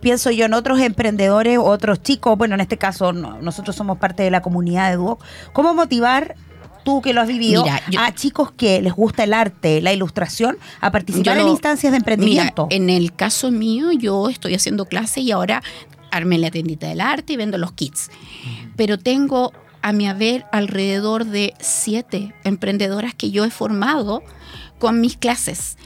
Pienso 0.00 0.30
yo 0.30 0.44
en 0.46 0.54
otros 0.54 0.80
emprendedores, 0.80 1.58
otros 1.60 2.02
chicos, 2.02 2.36
bueno, 2.38 2.54
en 2.54 2.60
este 2.60 2.76
caso 2.78 3.12
no- 3.12 3.40
nosotros 3.40 3.74
somos 3.74 3.98
parte 3.98 4.22
de 4.22 4.30
la 4.30 4.42
comunidad 4.42 4.90
de 4.90 4.96
Duoc. 4.96 5.22
¿Cómo 5.52 5.74
motivar, 5.74 6.34
tú 6.84 7.00
que 7.02 7.12
lo 7.12 7.20
has 7.22 7.28
vivido, 7.28 7.64
Mira, 7.64 7.82
yo- 7.90 8.00
a 8.00 8.14
chicos 8.14 8.52
que 8.52 8.80
les 8.82 8.92
gusta 8.92 9.24
el 9.24 9.32
arte, 9.34 9.80
la 9.80 9.92
ilustración, 9.92 10.56
a 10.80 10.90
participar 10.90 11.38
en 11.38 11.48
instancias 11.48 11.90
de 11.92 11.96
emprendimiento? 11.98 12.66
Mira, 12.70 12.76
en 12.76 12.90
el 12.90 13.14
caso 13.14 13.50
mío, 13.50 13.90
yo 13.92 14.28
estoy 14.28 14.54
haciendo 14.54 14.84
clases 14.86 15.24
y 15.24 15.30
ahora 15.32 15.62
armé 16.10 16.38
la 16.38 16.50
tiendita 16.50 16.86
del 16.86 17.00
arte 17.00 17.32
y 17.32 17.36
vendo 17.36 17.58
los 17.58 17.72
kits. 17.72 18.10
Pero 18.76 18.98
tengo 18.98 19.52
a 19.82 19.92
mi 19.92 20.06
haber 20.08 20.46
alrededor 20.52 21.24
de 21.26 21.54
siete 21.60 22.32
emprendedoras 22.44 23.14
que 23.14 23.30
yo 23.30 23.44
he 23.44 23.50
formado 23.50 24.22
con 24.84 25.00
mis 25.00 25.16
clases. 25.16 25.78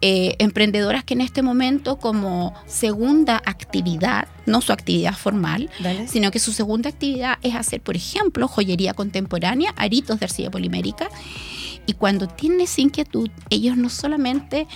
Eh, 0.00 0.34
emprendedoras 0.40 1.04
que 1.04 1.14
en 1.14 1.20
este 1.20 1.40
momento 1.40 2.00
como 2.00 2.52
segunda 2.66 3.40
actividad, 3.46 4.26
no 4.44 4.60
su 4.60 4.72
actividad 4.72 5.14
formal, 5.14 5.70
Dale. 5.78 6.08
sino 6.08 6.32
que 6.32 6.40
su 6.40 6.50
segunda 6.50 6.90
actividad 6.90 7.38
es 7.42 7.54
hacer, 7.54 7.80
por 7.80 7.94
ejemplo, 7.94 8.48
joyería 8.48 8.92
contemporánea, 8.92 9.72
aritos 9.76 10.18
de 10.18 10.24
arcilla 10.24 10.50
polimérica. 10.50 11.08
Y 11.86 11.92
cuando 11.92 12.26
tienen 12.26 12.62
esa 12.62 12.80
inquietud, 12.80 13.30
ellos 13.50 13.76
no 13.76 13.88
solamente 13.88 14.66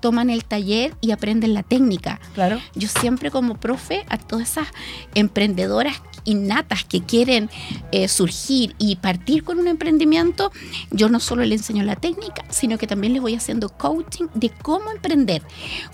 toman 0.00 0.28
el 0.28 0.44
taller 0.44 0.94
y 1.00 1.12
aprenden 1.12 1.54
la 1.54 1.62
técnica. 1.62 2.20
Claro. 2.34 2.60
Yo 2.74 2.88
siempre 2.88 3.30
como 3.30 3.58
profe 3.58 4.04
a 4.10 4.18
todas 4.18 4.50
esas 4.50 4.68
emprendedoras 5.14 6.02
innatas 6.24 6.84
que 6.84 7.02
quieren 7.02 7.50
eh, 7.90 8.08
surgir 8.08 8.74
y 8.78 8.96
partir 8.96 9.44
con 9.44 9.58
un 9.58 9.68
emprendimiento, 9.68 10.52
yo 10.90 11.08
no 11.08 11.20
solo 11.20 11.44
le 11.44 11.54
enseño 11.54 11.84
la 11.84 11.96
técnica, 11.96 12.44
sino 12.48 12.78
que 12.78 12.86
también 12.86 13.12
les 13.12 13.22
voy 13.22 13.34
haciendo 13.34 13.68
coaching 13.68 14.26
de 14.34 14.50
cómo 14.50 14.90
emprender, 14.90 15.42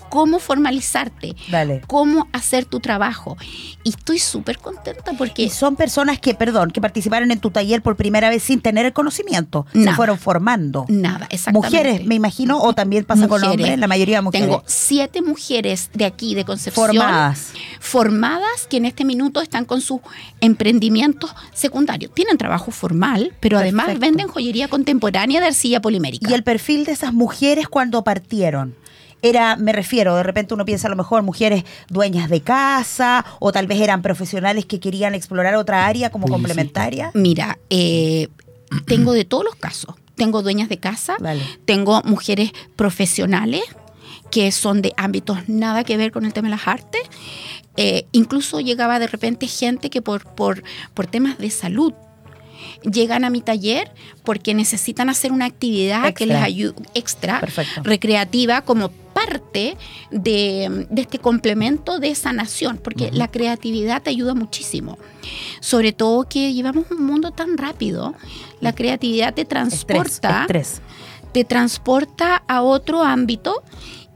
cómo 0.09 0.39
formalizarte, 0.39 1.35
Dale. 1.49 1.81
cómo 1.87 2.27
hacer 2.33 2.65
tu 2.65 2.79
trabajo. 2.79 3.37
Y 3.83 3.89
estoy 3.89 4.19
súper 4.19 4.57
contenta 4.59 5.13
porque 5.17 5.43
Y 5.43 5.49
son 5.49 5.75
personas 5.75 6.19
que, 6.19 6.33
perdón, 6.33 6.71
que 6.71 6.81
participaron 6.81 7.31
en 7.31 7.39
tu 7.39 7.51
taller 7.51 7.81
por 7.81 7.95
primera 7.95 8.29
vez 8.29 8.43
sin 8.43 8.61
tener 8.61 8.85
el 8.85 8.93
conocimiento. 8.93 9.65
Se 9.73 9.91
fueron 9.93 10.17
formando. 10.17 10.85
nada, 10.89 11.27
exactamente. 11.29 11.77
Mujeres, 11.77 12.05
me 12.05 12.15
imagino, 12.15 12.59
o 12.61 12.73
también 12.73 13.05
pasa 13.05 13.27
con 13.27 13.41
Mujeres. 13.41 13.51
hombres, 13.65 13.79
la 13.79 13.87
mayoría 13.87 14.21
mujeres. 14.21 14.47
Tengo 14.47 14.63
siete 14.67 15.21
mujeres 15.21 15.89
de 15.93 16.05
aquí, 16.05 16.35
de 16.35 16.45
Concepción. 16.45 16.87
formadas. 16.87 17.51
formadas 17.79 18.67
que 18.69 18.77
en 18.77 18.85
este 18.85 19.05
minuto 19.05 19.41
están 19.41 19.65
con 19.65 19.81
sus 19.81 19.99
emprendimientos 20.41 21.33
secundarios. 21.53 22.13
Tienen 22.13 22.37
trabajo 22.37 22.71
formal, 22.71 23.33
pero 23.39 23.57
además 23.57 23.97
venden 23.99 24.27
joyería 24.27 24.67
contemporánea 24.67 25.41
de 25.41 25.47
arcilla 25.47 25.81
polimérica. 25.81 26.29
Y 26.29 26.33
el 26.33 26.43
perfil 26.43 26.85
de 26.85 26.93
esas 26.93 27.13
mujeres 27.13 27.67
cuando 27.67 28.03
partieron. 28.03 28.75
Era, 29.21 29.57
me 29.57 29.73
refiero, 29.73 30.15
de 30.15 30.23
repente 30.23 30.53
uno 30.53 30.63
piensa 30.63 30.87
a 30.87 30.89
lo 30.89 30.95
mejor 30.95 31.23
mujeres 31.23 31.65
dueñas 31.89 32.29
de 32.29 32.41
casa 32.41 33.25
o 33.39 33.51
tal 33.51 33.67
vez 33.67 33.81
eran 33.81 34.01
profesionales 34.01 34.65
que 34.65 34.79
querían 34.79 35.13
explorar 35.13 35.55
otra 35.55 35.87
área 35.87 36.09
como 36.09 36.27
sí. 36.27 36.33
complementaria. 36.33 37.11
Mira, 37.13 37.59
eh, 37.69 38.29
tengo 38.85 39.13
de 39.13 39.25
todos 39.25 39.43
los 39.43 39.55
casos. 39.55 39.95
Tengo 40.15 40.41
dueñas 40.41 40.69
de 40.69 40.77
casa, 40.77 41.15
Vale. 41.19 41.41
tengo 41.65 42.01
mujeres 42.03 42.51
profesionales 42.75 43.61
que 44.31 44.51
son 44.51 44.81
de 44.81 44.93
ámbitos 44.97 45.47
nada 45.47 45.83
que 45.83 45.97
ver 45.97 46.11
con 46.11 46.25
el 46.25 46.33
tema 46.33 46.47
de 46.49 46.55
las 46.55 46.67
artes. 46.67 47.01
Eh, 47.81 48.05
incluso 48.11 48.59
llegaba 48.59 48.99
de 48.99 49.07
repente 49.07 49.47
gente 49.47 49.89
que 49.89 50.01
por, 50.01 50.25
por, 50.35 50.63
por 50.93 51.07
temas 51.07 51.37
de 51.37 51.49
salud 51.49 51.93
llegan 52.83 53.23
a 53.23 53.29
mi 53.29 53.39
taller 53.39 53.89
porque 54.23 54.53
necesitan 54.53 55.07
hacer 55.09 55.31
una 55.31 55.45
actividad 55.45 56.01
que 56.13 56.25
Extra. 56.25 56.25
les 56.25 56.43
ayude 56.43 56.75
extra, 56.93 57.39
Perfecto. 57.39 57.81
recreativa, 57.83 58.63
como 58.63 58.89
parte 58.89 59.77
de, 60.11 60.87
de 60.89 61.01
este 61.01 61.19
complemento 61.19 61.99
de 61.99 62.13
sanación, 62.15 62.79
porque 62.83 63.11
la 63.13 63.29
creatividad 63.29 64.01
te 64.01 64.09
ayuda 64.09 64.33
muchísimo. 64.33 64.97
Sobre 65.61 65.93
todo 65.93 66.27
que 66.27 66.53
llevamos 66.53 66.85
un 66.91 67.05
mundo 67.05 67.31
tan 67.31 67.57
rápido, 67.57 68.13
la 68.59 68.73
creatividad 68.73 69.33
te 69.33 69.41
Estrés, 69.43 69.47
transporta 69.69 70.41
estrés. 70.41 70.81
te 71.33 71.45
transporta 71.45 72.43
a 72.47 72.61
otro 72.61 73.03
ámbito 73.03 73.63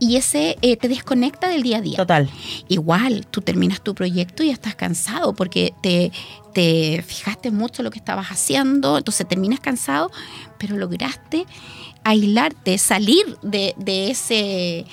y 0.04 0.18
ese 0.18 0.58
eh, 0.62 0.76
te 0.76 0.89
desconecta 0.89 1.48
del 1.48 1.63
día 1.63 1.78
a 1.78 1.82
día. 1.82 1.96
Total. 1.96 2.30
Igual, 2.68 3.26
tú 3.28 3.39
terminas 3.39 3.82
tu 3.82 3.96
proyecto 3.96 4.44
y 4.44 4.48
ya 4.48 4.54
estás 4.54 4.76
cansado 4.76 5.34
porque 5.34 5.74
te, 5.82 6.12
te 6.54 7.02
fijaste 7.08 7.52
mucho 7.52 7.84
lo 7.84 7.89
que 7.89 8.00
estabas 8.00 8.28
haciendo, 8.28 8.98
entonces 8.98 9.26
terminas 9.26 9.62
cansado, 9.62 10.12
pero 10.58 10.76
lograste 10.76 11.46
aislarte, 12.04 12.78
salir 12.78 13.38
de, 13.42 13.74
de 13.78 14.12
ese, 14.12 14.86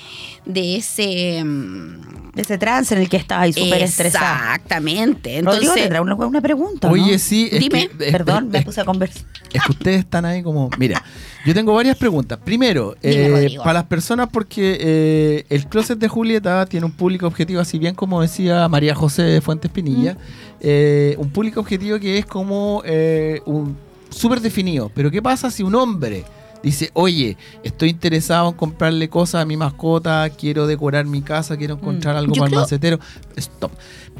de 0.45 0.75
ese 0.77 1.43
mm, 1.43 2.31
De 2.35 2.41
ese 2.43 2.57
trance 2.57 2.95
en 2.95 3.01
el 3.01 3.09
que 3.09 3.17
estaba 3.17 3.41
ahí 3.41 3.53
súper 3.53 3.81
estresada. 3.81 4.55
Exactamente. 4.55 5.41
Rodrigo, 5.41 5.51
Entonces, 5.53 5.81
tendrá 5.83 6.01
una, 6.01 6.15
una 6.15 6.39
pregunta, 6.41 6.87
¿no? 6.87 6.93
Oye, 6.93 7.19
sí. 7.19 7.49
es 7.51 7.59
Dime. 7.59 7.89
que- 7.89 8.05
es- 8.05 8.11
Perdón, 8.11 8.49
me 8.49 8.59
es- 8.59 8.65
puse 8.65 8.79
a 8.81 8.85
conversar. 8.85 9.23
Es 9.51 9.61
que 9.63 9.71
ustedes 9.73 9.99
están 9.99 10.23
ahí 10.23 10.41
como. 10.41 10.69
Mira, 10.79 11.03
yo 11.45 11.53
tengo 11.53 11.73
varias 11.73 11.97
preguntas. 11.97 12.39
Primero, 12.43 12.95
Dime, 13.01 13.15
eh, 13.25 13.29
Rodrigo. 13.29 13.63
para 13.63 13.73
las 13.73 13.83
personas, 13.83 14.29
porque 14.31 14.77
eh, 14.79 15.45
el 15.49 15.67
closet 15.67 15.99
de 15.99 16.07
Julieta 16.07 16.65
tiene 16.67 16.85
un 16.85 16.93
público 16.93 17.27
objetivo, 17.27 17.59
así 17.59 17.77
bien 17.77 17.93
como 17.95 18.21
decía 18.21 18.69
María 18.69 18.95
José 18.95 19.23
de 19.23 19.41
Fuentes 19.41 19.69
Pinilla, 19.69 20.15
eh, 20.61 21.15
un 21.17 21.29
público 21.31 21.59
objetivo 21.59 21.99
que 21.99 22.17
es 22.17 22.25
como 22.25 22.81
eh, 22.85 23.41
un 23.45 23.75
súper 24.09 24.39
definido. 24.39 24.89
Pero, 24.95 25.11
¿qué 25.11 25.21
pasa 25.21 25.51
si 25.51 25.63
un 25.63 25.75
hombre 25.75 26.23
dice, 26.63 26.91
oye, 26.93 27.37
estoy 27.63 27.89
interesado 27.89 28.49
en 28.49 28.55
comprarle 28.55 29.09
cosas 29.09 29.41
a 29.41 29.45
mi 29.45 29.57
mascota, 29.57 30.29
quiero 30.29 30.67
decorar 30.67 31.05
mi 31.05 31.21
casa, 31.21 31.57
quiero 31.57 31.75
encontrar 31.75 32.15
algo 32.15 32.33
Yo 32.33 32.41
para 32.41 32.53
el 32.53 32.59
macetero? 32.61 32.99
Stop. 33.35 33.71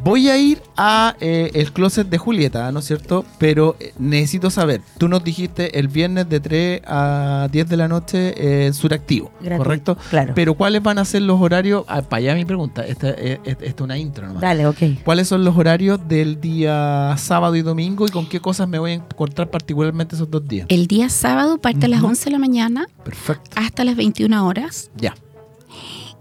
Voy 0.03 0.29
a 0.29 0.37
ir 0.37 0.63
a 0.77 1.15
eh, 1.21 1.51
el 1.53 1.71
closet 1.73 2.07
de 2.09 2.17
Julieta, 2.17 2.71
¿no 2.71 2.79
es 2.79 2.85
cierto? 2.85 3.23
Pero 3.37 3.75
eh, 3.79 3.93
necesito 3.99 4.49
saber, 4.49 4.81
tú 4.97 5.07
nos 5.07 5.23
dijiste 5.23 5.77
el 5.77 5.89
viernes 5.89 6.27
de 6.27 6.39
3 6.39 6.81
a 6.87 7.47
10 7.51 7.69
de 7.69 7.77
la 7.77 7.87
noche 7.87 8.33
eh, 8.67 8.73
suractivo, 8.73 9.31
Gratuito, 9.41 9.63
¿correcto? 9.63 9.97
claro. 10.09 10.33
Pero 10.33 10.55
¿cuáles 10.55 10.81
van 10.81 10.97
a 10.97 11.05
ser 11.05 11.21
los 11.21 11.39
horarios? 11.39 11.83
Ah, 11.87 12.01
para 12.01 12.17
allá 12.17 12.35
mi 12.35 12.45
pregunta, 12.45 12.83
esta 12.85 13.11
es 13.11 13.39
esta 13.43 13.63
es 13.65 13.75
una 13.79 13.95
intro 13.97 14.25
nomás. 14.25 14.41
Dale, 14.41 14.65
ok. 14.65 14.77
¿Cuáles 15.05 15.27
son 15.27 15.43
los 15.45 15.55
horarios 15.55 15.99
del 16.07 16.41
día 16.41 17.13
sábado 17.19 17.55
y 17.55 17.61
domingo 17.61 18.07
y 18.07 18.09
con 18.09 18.27
qué 18.27 18.39
cosas 18.39 18.67
me 18.67 18.79
voy 18.79 18.91
a 18.91 18.93
encontrar 18.95 19.51
particularmente 19.51 20.15
esos 20.15 20.31
dos 20.31 20.47
días? 20.47 20.65
el 20.69 20.87
día 20.87 21.09
sábado 21.09 21.59
parte 21.59 21.85
a 21.85 21.89
las 21.89 21.99
Ujú. 21.99 22.09
11 22.09 22.25
de 22.25 22.31
la 22.31 22.39
mañana 22.39 22.87
Perfecto. 23.03 23.51
hasta 23.55 23.83
las 23.83 23.95
21 23.95 24.47
horas 24.47 24.89
Ya. 24.97 25.13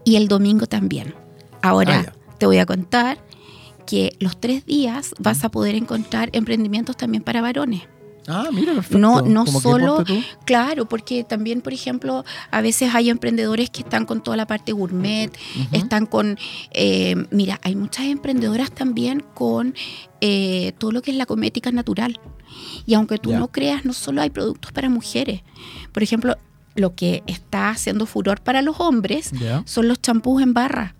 y 0.05 0.17
el 0.17 0.29
domingo 0.29 0.67
también. 0.67 1.15
Ahora 1.63 2.05
Ah, 2.09 2.13
te 2.39 2.45
voy 2.47 2.59
a 2.59 2.67
contar 2.67 3.19
que 3.91 4.17
los 4.21 4.39
tres 4.39 4.65
días 4.67 5.17
vas 5.19 5.43
a 5.43 5.49
poder 5.49 5.75
encontrar 5.75 6.31
emprendimientos 6.33 6.97
también 6.97 7.25
para 7.25 7.43
varones. 7.43 7.83
Ah, 8.29 8.49
mira, 8.53 8.73
perfecto. 8.73 8.99
No, 8.99 9.23
no 9.23 9.47
solo, 9.47 10.05
claro, 10.45 10.89
porque 10.89 11.25
también, 11.25 11.61
por 11.61 11.73
ejemplo, 11.73 12.25
a 12.53 12.61
veces 12.61 12.95
hay 12.95 13.11
emprendedores 13.11 13.69
que 13.69 13.81
están 13.81 14.07
con 14.07 14.23
toda 14.23 14.37
la 14.37 14.47
parte 14.47 14.71
gourmet, 14.71 15.37
están 15.73 16.07
con, 16.07 16.39
eh, 16.71 17.17
mira, 17.33 17.59
hay 17.65 17.75
muchas 17.75 18.07
emprendedoras 18.07 18.71
también 18.71 19.25
con 19.35 19.75
eh, 20.21 20.73
todo 20.79 20.93
lo 20.93 21.03
que 21.03 21.11
es 21.11 21.17
la 21.17 21.27
cosmética 21.27 21.73
natural. 21.73 22.21
Y 22.87 22.95
aunque 22.95 23.19
tú 23.19 23.33
no 23.33 23.49
creas, 23.49 23.85
no 23.85 23.93
solo 23.93 24.23
hay 24.23 24.31
productos 24.31 24.71
para 24.71 24.89
mujeres. 24.89 25.43
Por 25.91 26.05
ejemplo, 26.05 26.37
lo 26.77 26.95
que 26.95 27.25
está 27.27 27.71
haciendo 27.71 28.07
furor 28.07 28.41
para 28.41 28.63
los 28.63 28.79
hombres 28.79 29.33
son 29.65 29.89
los 29.89 30.01
champús 30.01 30.43
en 30.43 30.55
barra. 30.55 30.95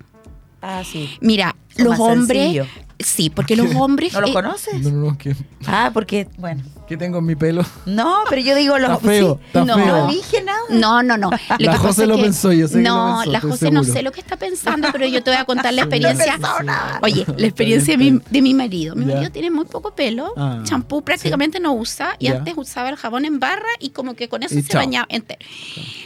Ah, 0.63 0.83
sí. 0.85 1.17
Mira, 1.21 1.57
Son 1.77 1.85
los 1.87 1.99
hombres, 1.99 2.43
sencillos. 2.43 2.67
sí, 2.99 3.31
porque 3.31 3.57
los 3.57 3.75
hombres... 3.75 4.13
¿No 4.15 4.21
lo 4.21 4.29
eh, 4.29 4.33
conoces? 4.33 4.81
No, 4.83 4.91
no, 4.91 5.11
no, 5.11 5.19
¿qué, 5.19 5.35
Ah, 5.67 5.91
porque, 5.95 6.29
bueno. 6.37 6.63
qué 6.87 6.97
tengo 6.99 7.19
en 7.19 7.25
mi 7.27 7.35
pelo? 7.37 7.65
No, 7.87 8.25
pero 8.29 8.43
yo 8.43 8.55
digo 8.55 8.79
los. 8.79 8.91
Está 8.93 9.09
feo, 9.09 9.35
sí. 9.37 9.45
está 9.47 9.65
no, 9.65 9.75
feo. 9.77 9.87
no 9.87 10.07
dije 10.09 10.43
nada. 10.43 10.59
No, 10.71 11.03
no, 11.03 11.17
no. 11.17 11.31
Lo 11.59 11.67
La 11.67 11.79
José 11.79 12.07
lo 12.07 12.17
que- 12.17 12.23
pensó, 12.25 12.53
yo 12.53 12.69
sé 12.69 12.75
que 12.75 12.83
lo 12.83 12.91
No, 12.95 13.17
pensó, 13.21 13.31
la 13.33 13.41
José 13.41 13.71
no 13.71 13.85
sé 13.85 14.03
lo 14.03 14.13
que 14.13 14.21
está 14.21 14.37
pensando, 14.37 14.89
pero 14.93 15.07
yo 15.07 15.23
te 15.23 15.31
voy 15.31 15.39
a 15.41 15.45
contar 15.47 15.73
la 15.73 15.83
experiencia. 15.85 16.37
nada. 16.39 16.99
Oye, 17.03 17.25
la 17.37 17.47
experiencia 17.47 17.97
de 17.97 17.99
mi, 18.11 18.21
de 18.31 18.43
mi 18.43 18.53
marido. 18.55 18.95
Mi 18.97 19.07
Ya. 19.07 19.15
marido 19.15 19.33
tiene 19.33 19.51
muy 19.51 19.65
poco 19.65 19.95
pelo, 19.95 20.33
Ah, 20.37 20.61
champú 20.65 21.03
prácticamente 21.03 21.59
no 21.61 21.73
usa 21.73 22.17
y 22.19 22.27
Ya. 22.27 22.37
antes 22.37 22.55
usaba 22.57 22.91
el 22.91 22.97
jabón 22.97 23.25
en 23.25 23.39
barra 23.41 23.69
y 23.79 23.91
como 23.91 24.15
que 24.15 24.29
con 24.29 24.43
eso 24.43 24.55
Y 24.59 24.63
se 24.63 24.69
chao. 24.69 24.81
bañaba 24.83 25.07
entero. 25.09 25.41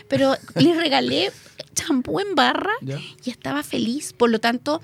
Pero 0.09 0.37
le 0.57 0.75
regalé 0.75 1.33
champú 1.75 2.21
en 2.21 2.35
barra 2.35 2.73
Ya. 2.81 2.99
y 3.25 3.31
estaba 3.31 3.63
feliz. 3.63 4.13
Por 4.13 4.31
lo 4.31 4.39
tanto, 4.41 4.81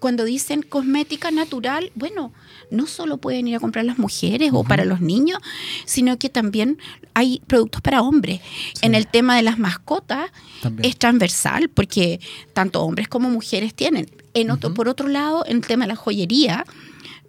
cuando 0.00 0.24
dicen 0.24 0.62
cosmética 0.62 1.30
natural, 1.30 1.92
bueno, 1.94 2.32
no 2.70 2.86
solo 2.86 3.18
pueden 3.18 3.48
ir 3.48 3.56
a 3.56 3.60
comprar 3.60 3.84
las 3.84 3.98
mujeres 3.98 4.50
o 4.52 4.64
para 4.64 4.84
los 4.84 5.00
niños, 5.00 5.38
sino 5.84 6.18
que 6.18 6.28
también 6.28 6.78
hay 7.14 7.42
productos 7.46 7.80
para 7.80 8.02
hombres. 8.02 8.40
En 8.82 8.94
el 8.94 9.06
tema 9.06 9.36
de 9.36 9.42
las 9.42 9.58
mascotas 9.58 10.30
También. 10.62 10.88
es 10.90 10.96
transversal 10.96 11.68
porque 11.68 12.20
tanto 12.52 12.82
hombres 12.82 13.08
como 13.08 13.28
mujeres 13.30 13.74
tienen. 13.74 14.08
En 14.34 14.50
otro, 14.50 14.72
Por 14.74 14.88
otro 14.88 15.08
lado, 15.08 15.44
en 15.46 15.56
el 15.58 15.66
tema 15.66 15.84
de 15.84 15.88
la 15.88 15.96
joyería, 15.96 16.64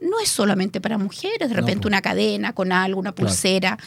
no 0.02 0.20
es 0.20 0.30
solamente 0.30 0.82
para 0.82 0.98
mujeres, 0.98 1.50
de 1.50 1.56
repente 1.56 1.88
una 1.88 2.02
cadena 2.02 2.54
con 2.54 2.72
algo, 2.72 3.00
una 3.00 3.12
Claro. 3.12 3.28
pulsera. 3.30 3.78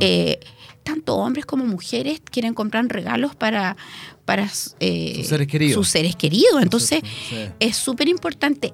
Eh, 0.00 0.38
tanto 0.82 1.14
hombres 1.16 1.46
como 1.46 1.64
mujeres 1.64 2.20
quieren 2.30 2.54
comprar 2.54 2.84
regalos 2.86 3.34
para, 3.36 3.76
para 4.24 4.48
eh, 4.80 5.14
Sus 5.16 5.26
seres 5.28 5.46
queridos. 5.46 5.74
sus 5.74 5.88
seres 5.88 6.16
queridos. 6.16 6.62
Entonces, 6.62 7.00
Sí. 7.28 7.36
es 7.60 7.76
súper 7.76 8.08
importante. 8.08 8.72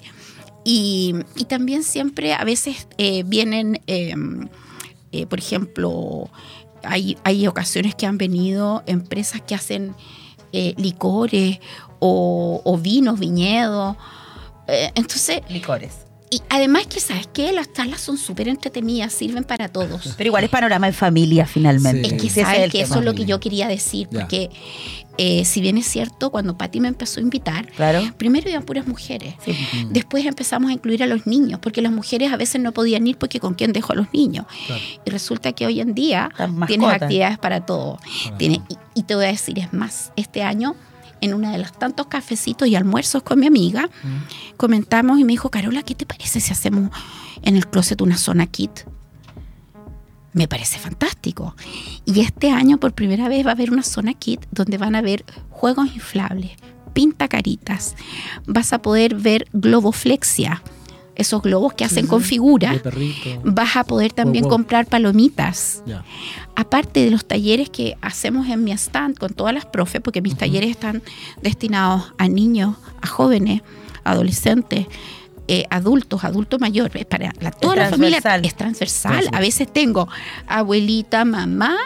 Y, 0.64 1.14
y 1.36 1.44
también 1.44 1.82
siempre 1.82 2.34
a 2.34 2.44
veces 2.44 2.88
eh, 2.98 3.22
vienen, 3.24 3.80
eh, 3.86 4.14
eh, 5.12 5.26
por 5.26 5.38
ejemplo, 5.38 6.30
hay, 6.82 7.16
hay 7.24 7.46
ocasiones 7.46 7.94
que 7.94 8.04
han 8.06 8.18
venido 8.18 8.82
empresas 8.86 9.40
que 9.40 9.54
hacen 9.54 9.94
eh, 10.52 10.74
licores 10.76 11.58
o, 12.00 12.60
o 12.64 12.76
vinos, 12.78 13.18
viñedos. 13.18 13.96
Eh, 14.66 14.90
entonces, 14.94 15.40
Licores. 15.48 15.92
Y 16.30 16.42
además 16.50 16.86
que, 16.86 17.00
¿sabes 17.00 17.28
qué? 17.32 17.52
Las 17.52 17.72
charlas 17.72 18.00
son 18.00 18.18
súper 18.18 18.48
entretenidas, 18.48 19.12
sirven 19.12 19.44
para 19.44 19.68
todos. 19.68 20.14
Pero 20.18 20.28
igual 20.28 20.44
es 20.44 20.50
panorama 20.50 20.86
en 20.86 20.94
familia, 20.94 21.46
finalmente. 21.46 22.08
Sí. 22.08 22.14
Es 22.16 22.22
que 22.34 22.42
sabes 22.42 22.70
que 22.72 22.80
eso 22.82 22.98
es 22.98 23.04
lo 23.04 23.14
que 23.14 23.24
yo 23.24 23.40
quería 23.40 23.68
decir, 23.68 24.08
Ya. 24.10 24.20
porque 24.20 24.50
eh, 25.20 25.44
si 25.44 25.60
bien 25.60 25.76
es 25.78 25.86
cierto, 25.86 26.30
cuando 26.30 26.56
Patti 26.56 26.78
me 26.80 26.88
empezó 26.88 27.18
a 27.18 27.22
invitar, 27.24 27.66
Claro. 27.72 28.00
primero 28.18 28.48
iban 28.48 28.62
puras 28.62 28.86
mujeres. 28.86 29.34
Mm. 29.46 29.88
Después 29.92 30.24
empezamos 30.26 30.70
a 30.70 30.74
incluir 30.74 31.02
a 31.02 31.06
los 31.06 31.26
niños, 31.26 31.58
porque 31.60 31.82
las 31.82 31.90
mujeres 31.92 32.32
a 32.32 32.36
veces 32.36 32.60
no 32.60 32.72
podían 32.72 33.06
ir 33.06 33.16
porque 33.18 33.40
con 33.40 33.54
quién 33.54 33.72
dejo 33.72 33.92
a 33.94 33.96
los 33.96 34.12
niños. 34.12 34.46
Claro. 34.66 34.82
Y 35.04 35.10
resulta 35.10 35.52
que 35.52 35.66
hoy 35.66 35.80
en 35.80 35.94
día 35.94 36.30
tienes 36.66 36.88
actividades 36.88 37.38
para 37.38 37.66
todo. 37.66 37.98
Y 38.94 39.02
te 39.04 39.14
voy 39.14 39.24
a 39.24 39.28
decir, 39.28 39.58
es 39.58 39.72
más, 39.72 40.12
este 40.16 40.42
año, 40.42 40.74
en 41.20 41.34
uno 41.34 41.50
de 41.50 41.58
los 41.58 41.72
tantos 41.72 42.06
cafecitos 42.06 42.68
y 42.68 42.76
almuerzos 42.76 43.22
con 43.22 43.40
mi 43.40 43.46
amiga, 43.46 43.88
Mm. 44.02 44.56
comentamos 44.56 45.18
y 45.18 45.24
me 45.24 45.32
dijo, 45.32 45.50
Carola, 45.50 45.82
¿qué 45.82 45.94
te 45.94 46.06
parece 46.06 46.40
si 46.40 46.52
hacemos 46.52 46.90
en 47.42 47.56
el 47.56 47.66
closet 47.68 48.00
una 48.00 48.16
zona 48.16 48.46
kit? 48.46 48.70
Me 50.32 50.46
parece 50.46 50.78
fantástico. 50.78 51.54
Y 52.04 52.20
este 52.20 52.50
año 52.50 52.78
por 52.78 52.92
primera 52.92 53.28
vez 53.28 53.44
va 53.44 53.50
a 53.50 53.54
haber 53.54 53.70
una 53.72 53.82
zona 53.82 54.14
kit 54.14 54.44
donde 54.50 54.78
van 54.78 54.94
a 54.94 54.98
haber 54.98 55.24
juegos 55.50 55.86
inflables, 55.94 56.52
pintacaritas. 56.92 57.96
Vas 58.46 58.72
a 58.72 58.80
poder 58.82 59.14
ver 59.14 59.46
globoflexia, 59.52 60.62
esos 61.18 61.42
globos 61.42 61.74
que 61.74 61.84
hacen 61.84 62.06
con 62.06 62.22
figura. 62.22 62.80
Vas 63.44 63.76
a 63.76 63.84
poder 63.84 64.12
también 64.12 64.44
Wow, 64.44 64.50
wow. 64.50 64.58
comprar 64.58 64.86
palomitas. 64.86 65.82
Aparte 66.56 67.04
de 67.04 67.10
los 67.10 67.26
talleres 67.26 67.68
que 67.70 67.96
hacemos 68.00 68.48
en 68.48 68.64
mi 68.64 68.72
stand 68.72 69.18
con 69.18 69.32
todas 69.34 69.52
las 69.52 69.66
profes, 69.66 70.00
porque 70.00 70.22
mis 70.22 70.36
talleres 70.36 70.70
están 70.70 71.02
destinados 71.42 72.12
a 72.18 72.28
niños, 72.28 72.76
a 73.02 73.06
jóvenes, 73.06 73.62
adolescentes, 74.04 74.86
eh, 75.48 75.64
adultos, 75.70 76.24
adultos 76.24 76.60
mayores, 76.60 77.04
para 77.06 77.32
la- 77.40 77.50
toda 77.50 77.76
la 77.76 77.88
familia 77.90 78.20
transversal. 78.20 78.44
es 78.44 78.54
transversal. 78.56 79.12
Transversal. 79.12 79.38
A 79.38 79.40
veces 79.40 79.72
tengo 79.72 80.08
abuelita, 80.46 81.24
mamá 81.24 81.76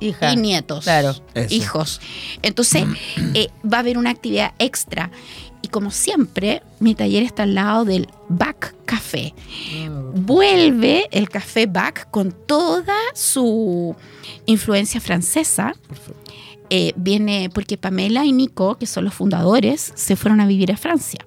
Hija. 0.00 0.32
y 0.32 0.36
nietos, 0.36 0.84
Claro. 0.84 1.14
Eso. 1.34 1.54
hijos. 1.54 2.00
Entonces 2.42 2.84
eh, 3.34 3.48
va 3.64 3.78
a 3.78 3.80
haber 3.80 3.98
una 3.98 4.10
actividad 4.10 4.52
extra. 4.58 5.10
Y 5.62 5.68
como 5.68 5.90
siempre, 5.90 6.62
mi 6.80 6.94
taller 6.94 7.22
está 7.22 7.42
al 7.42 7.54
lado 7.54 7.84
del 7.84 8.08
Back 8.28 8.74
Café. 8.84 9.34
Vuelve 10.14 11.08
el 11.10 11.28
café 11.28 11.66
Back 11.66 12.10
con 12.10 12.32
toda 12.32 12.96
su 13.14 13.94
influencia 14.46 15.00
francesa. 15.00 15.74
Eh, 16.70 16.92
viene 16.96 17.50
porque 17.52 17.78
Pamela 17.78 18.24
y 18.24 18.32
Nico, 18.32 18.76
que 18.76 18.86
son 18.86 19.04
los 19.04 19.14
fundadores, 19.14 19.92
se 19.94 20.16
fueron 20.16 20.40
a 20.40 20.46
vivir 20.46 20.70
a 20.72 20.76
Francia. 20.76 21.20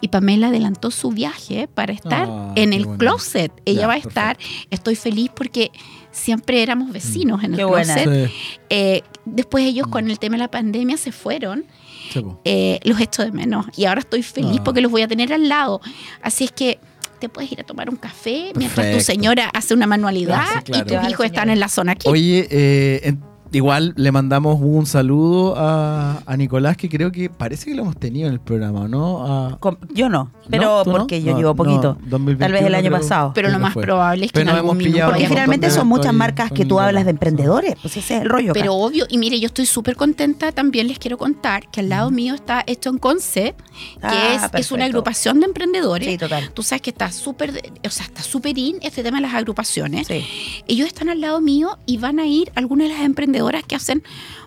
Y 0.00 0.08
Pamela 0.08 0.48
adelantó 0.48 0.90
su 0.90 1.10
viaje 1.10 1.66
para 1.66 1.92
estar 1.92 2.28
Ah, 2.30 2.52
en 2.56 2.72
el 2.74 2.84
bueno. 2.84 2.98
closet. 2.98 3.50
Ella 3.64 3.82
Ya, 3.82 3.86
va 3.86 3.94
a 3.94 3.98
estar. 3.98 4.36
Estoy 4.70 4.94
feliz 4.96 5.30
porque 5.34 5.70
siempre 6.12 6.62
éramos 6.62 6.92
vecinos 6.92 7.42
en 7.42 7.54
el 7.54 7.60
Qué 7.60 7.66
closet. 7.66 8.28
Sí. 8.28 8.34
Eh, 8.68 9.02
después 9.26 9.62
Mm. 9.64 9.68
ellos 9.68 9.86
con 9.88 10.10
el 10.10 10.18
tema 10.18 10.36
de 10.36 10.38
la 10.44 10.50
pandemia 10.50 10.96
se 10.96 11.12
fueron. 11.12 11.64
Sí. 12.12 12.24
Eh, 12.44 12.80
los 12.84 12.98
echo 13.00 13.22
de 13.22 13.32
menos. 13.32 13.66
Y 13.76 13.84
ahora 13.84 14.00
estoy 14.00 14.22
feliz 14.22 14.58
Ah. 14.60 14.64
porque 14.64 14.80
los 14.80 14.90
voy 14.90 15.02
a 15.02 15.08
tener 15.08 15.32
al 15.32 15.48
lado. 15.48 15.80
Así 16.22 16.44
es 16.44 16.52
que 16.52 16.78
te 17.18 17.28
puedes 17.28 17.50
ir 17.52 17.60
a 17.60 17.64
tomar 17.64 17.88
un 17.90 17.96
café 17.96 18.52
mientras 18.56 18.92
tu 18.92 19.00
señora 19.00 19.50
hace 19.54 19.74
una 19.74 19.86
manualidad 19.86 20.44
sí, 20.64 20.72
claro. 20.72 20.86
y 20.86 20.96
tus 20.98 21.10
hijos 21.10 21.26
están 21.26 21.50
en 21.50 21.60
la 21.60 21.68
zona 21.68 21.92
aquí. 21.92 22.08
Oye, 22.08 22.46
eh, 22.50 23.00
en- 23.04 23.22
Igual 23.56 23.94
le 23.96 24.12
mandamos 24.12 24.58
un 24.60 24.84
saludo 24.86 25.54
a, 25.56 26.20
a 26.26 26.36
Nicolás, 26.36 26.76
que 26.76 26.88
creo 26.88 27.10
que 27.10 27.30
parece 27.30 27.66
que 27.70 27.74
lo 27.74 27.82
hemos 27.82 27.96
tenido 27.96 28.26
en 28.28 28.34
el 28.34 28.40
programa, 28.40 28.86
¿no? 28.86 29.24
A- 29.26 29.58
Yo 29.94 30.08
no, 30.08 30.30
pero 30.50 30.82
porque 30.84 31.22
yo 31.22 31.32
No, 31.32 31.38
llevo 31.38 31.50
no, 31.50 31.56
poquito. 31.56 31.96
2021 32.06 32.38
Tal 32.38 32.52
vez 32.52 32.62
el 32.62 32.74
año 32.74 32.88
creo. 32.90 33.00
pasado. 33.00 33.32
Pero 33.34 33.48
lo 33.48 33.58
más 33.58 33.72
fue. 33.72 33.82
probable 33.82 34.26
es 34.26 34.32
que 34.32 34.40
Pero 34.40 34.50
en 34.50 34.56
algún 34.56 34.76
minuto 34.76 35.06
Porque 35.06 35.26
de 35.58 35.70
son 35.70 35.88
muchas 35.88 36.10
ahí 36.10 36.16
marcas 36.16 36.50
que 36.50 36.64
tú 36.64 36.74
Nicolás. 36.74 36.86
hablas 36.88 37.04
de 37.04 37.10
emprendedores. 37.12 37.74
Pues 37.80 37.96
ese 37.96 38.16
es 38.16 38.22
el 38.22 38.28
rollo. 38.28 38.50
acá. 38.52 38.60
Pero 38.60 38.74
obvio, 38.74 39.06
y 39.08 39.16
mire, 39.18 39.40
yo 39.40 39.46
estoy 39.46 39.64
súper 39.66 39.96
contenta, 39.96 40.52
también 40.52 40.86
les 40.88 40.98
quiero 40.98 41.16
contar 41.16 41.68
que 41.70 41.80
al 41.80 41.88
lado 41.88 42.10
mío 42.10 42.34
está 42.34 42.62
hecho 42.66 42.90
en 42.90 42.98
Conce, 42.98 43.54
que 44.00 44.06
Ah, 44.06 44.50
es, 44.54 44.60
es 44.60 44.70
una 44.72 44.84
agrupación 44.84 45.40
de 45.40 45.46
emprendedores. 45.46 46.06
Sí, 46.08 46.18
total. 46.18 46.50
Tú 46.52 46.62
sabes 46.62 46.82
que 46.82 46.90
está 46.90 47.10
súper, 47.10 47.72
o 47.86 47.90
sea, 47.90 48.04
está 48.04 48.22
súper 48.22 48.58
in 48.58 48.76
este 48.82 49.02
tema 49.02 49.16
de 49.16 49.22
las 49.22 49.34
agrupaciones. 49.34 50.06
Sí. 50.08 50.24
Ellos 50.68 50.86
están 50.86 51.08
al 51.08 51.20
lado 51.22 51.40
mío 51.40 51.78
y 51.86 51.96
van 51.96 52.18
a 52.20 52.26
ir 52.26 52.52
algunas 52.54 52.88
de 52.88 52.94
las 52.94 53.02
emprendedoras 53.04 53.45
que 53.66 53.74
hacen 53.76 54.02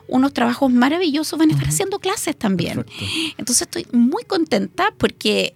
unos 0.07 0.33
trabajos 0.33 0.71
maravillosos, 0.71 1.37
van 1.37 1.49
a 1.49 1.53
estar 1.53 1.67
haciendo 1.67 1.99
clases 1.99 2.35
también. 2.35 2.83
Perfecto. 2.83 3.05
Entonces 3.37 3.61
estoy 3.63 3.85
muy 3.91 4.23
contenta 4.23 4.93
porque 4.97 5.53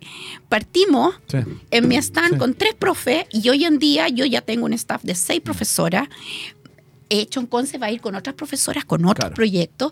partimos 0.50 1.16
Sí. 1.28 1.38
en 1.72 1.88
mi 1.88 1.96
stand 1.98 2.34
Sí. 2.34 2.38
con 2.40 2.54
tres 2.54 2.76
profes 2.76 3.26
y 3.32 3.50
hoy 3.50 3.66
en 3.66 3.80
día 3.80 4.08
yo 4.10 4.26
ya 4.26 4.42
tengo 4.42 4.66
un 4.66 4.74
staff 4.74 5.02
de 5.04 5.16
seis 5.16 5.42
profesoras. 5.42 6.08
Hecho 7.10 7.40
en 7.40 7.48
Conce 7.48 7.78
va 7.78 7.88
a 7.88 7.92
ir 7.92 8.02
con 8.02 8.16
otras 8.16 8.36
profesoras, 8.36 8.86
con 8.86 9.04
otros 9.06 9.16
Claro. 9.26 9.36
proyectos. 9.36 9.92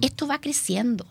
Esto 0.00 0.26
va 0.26 0.40
creciendo. 0.40 1.06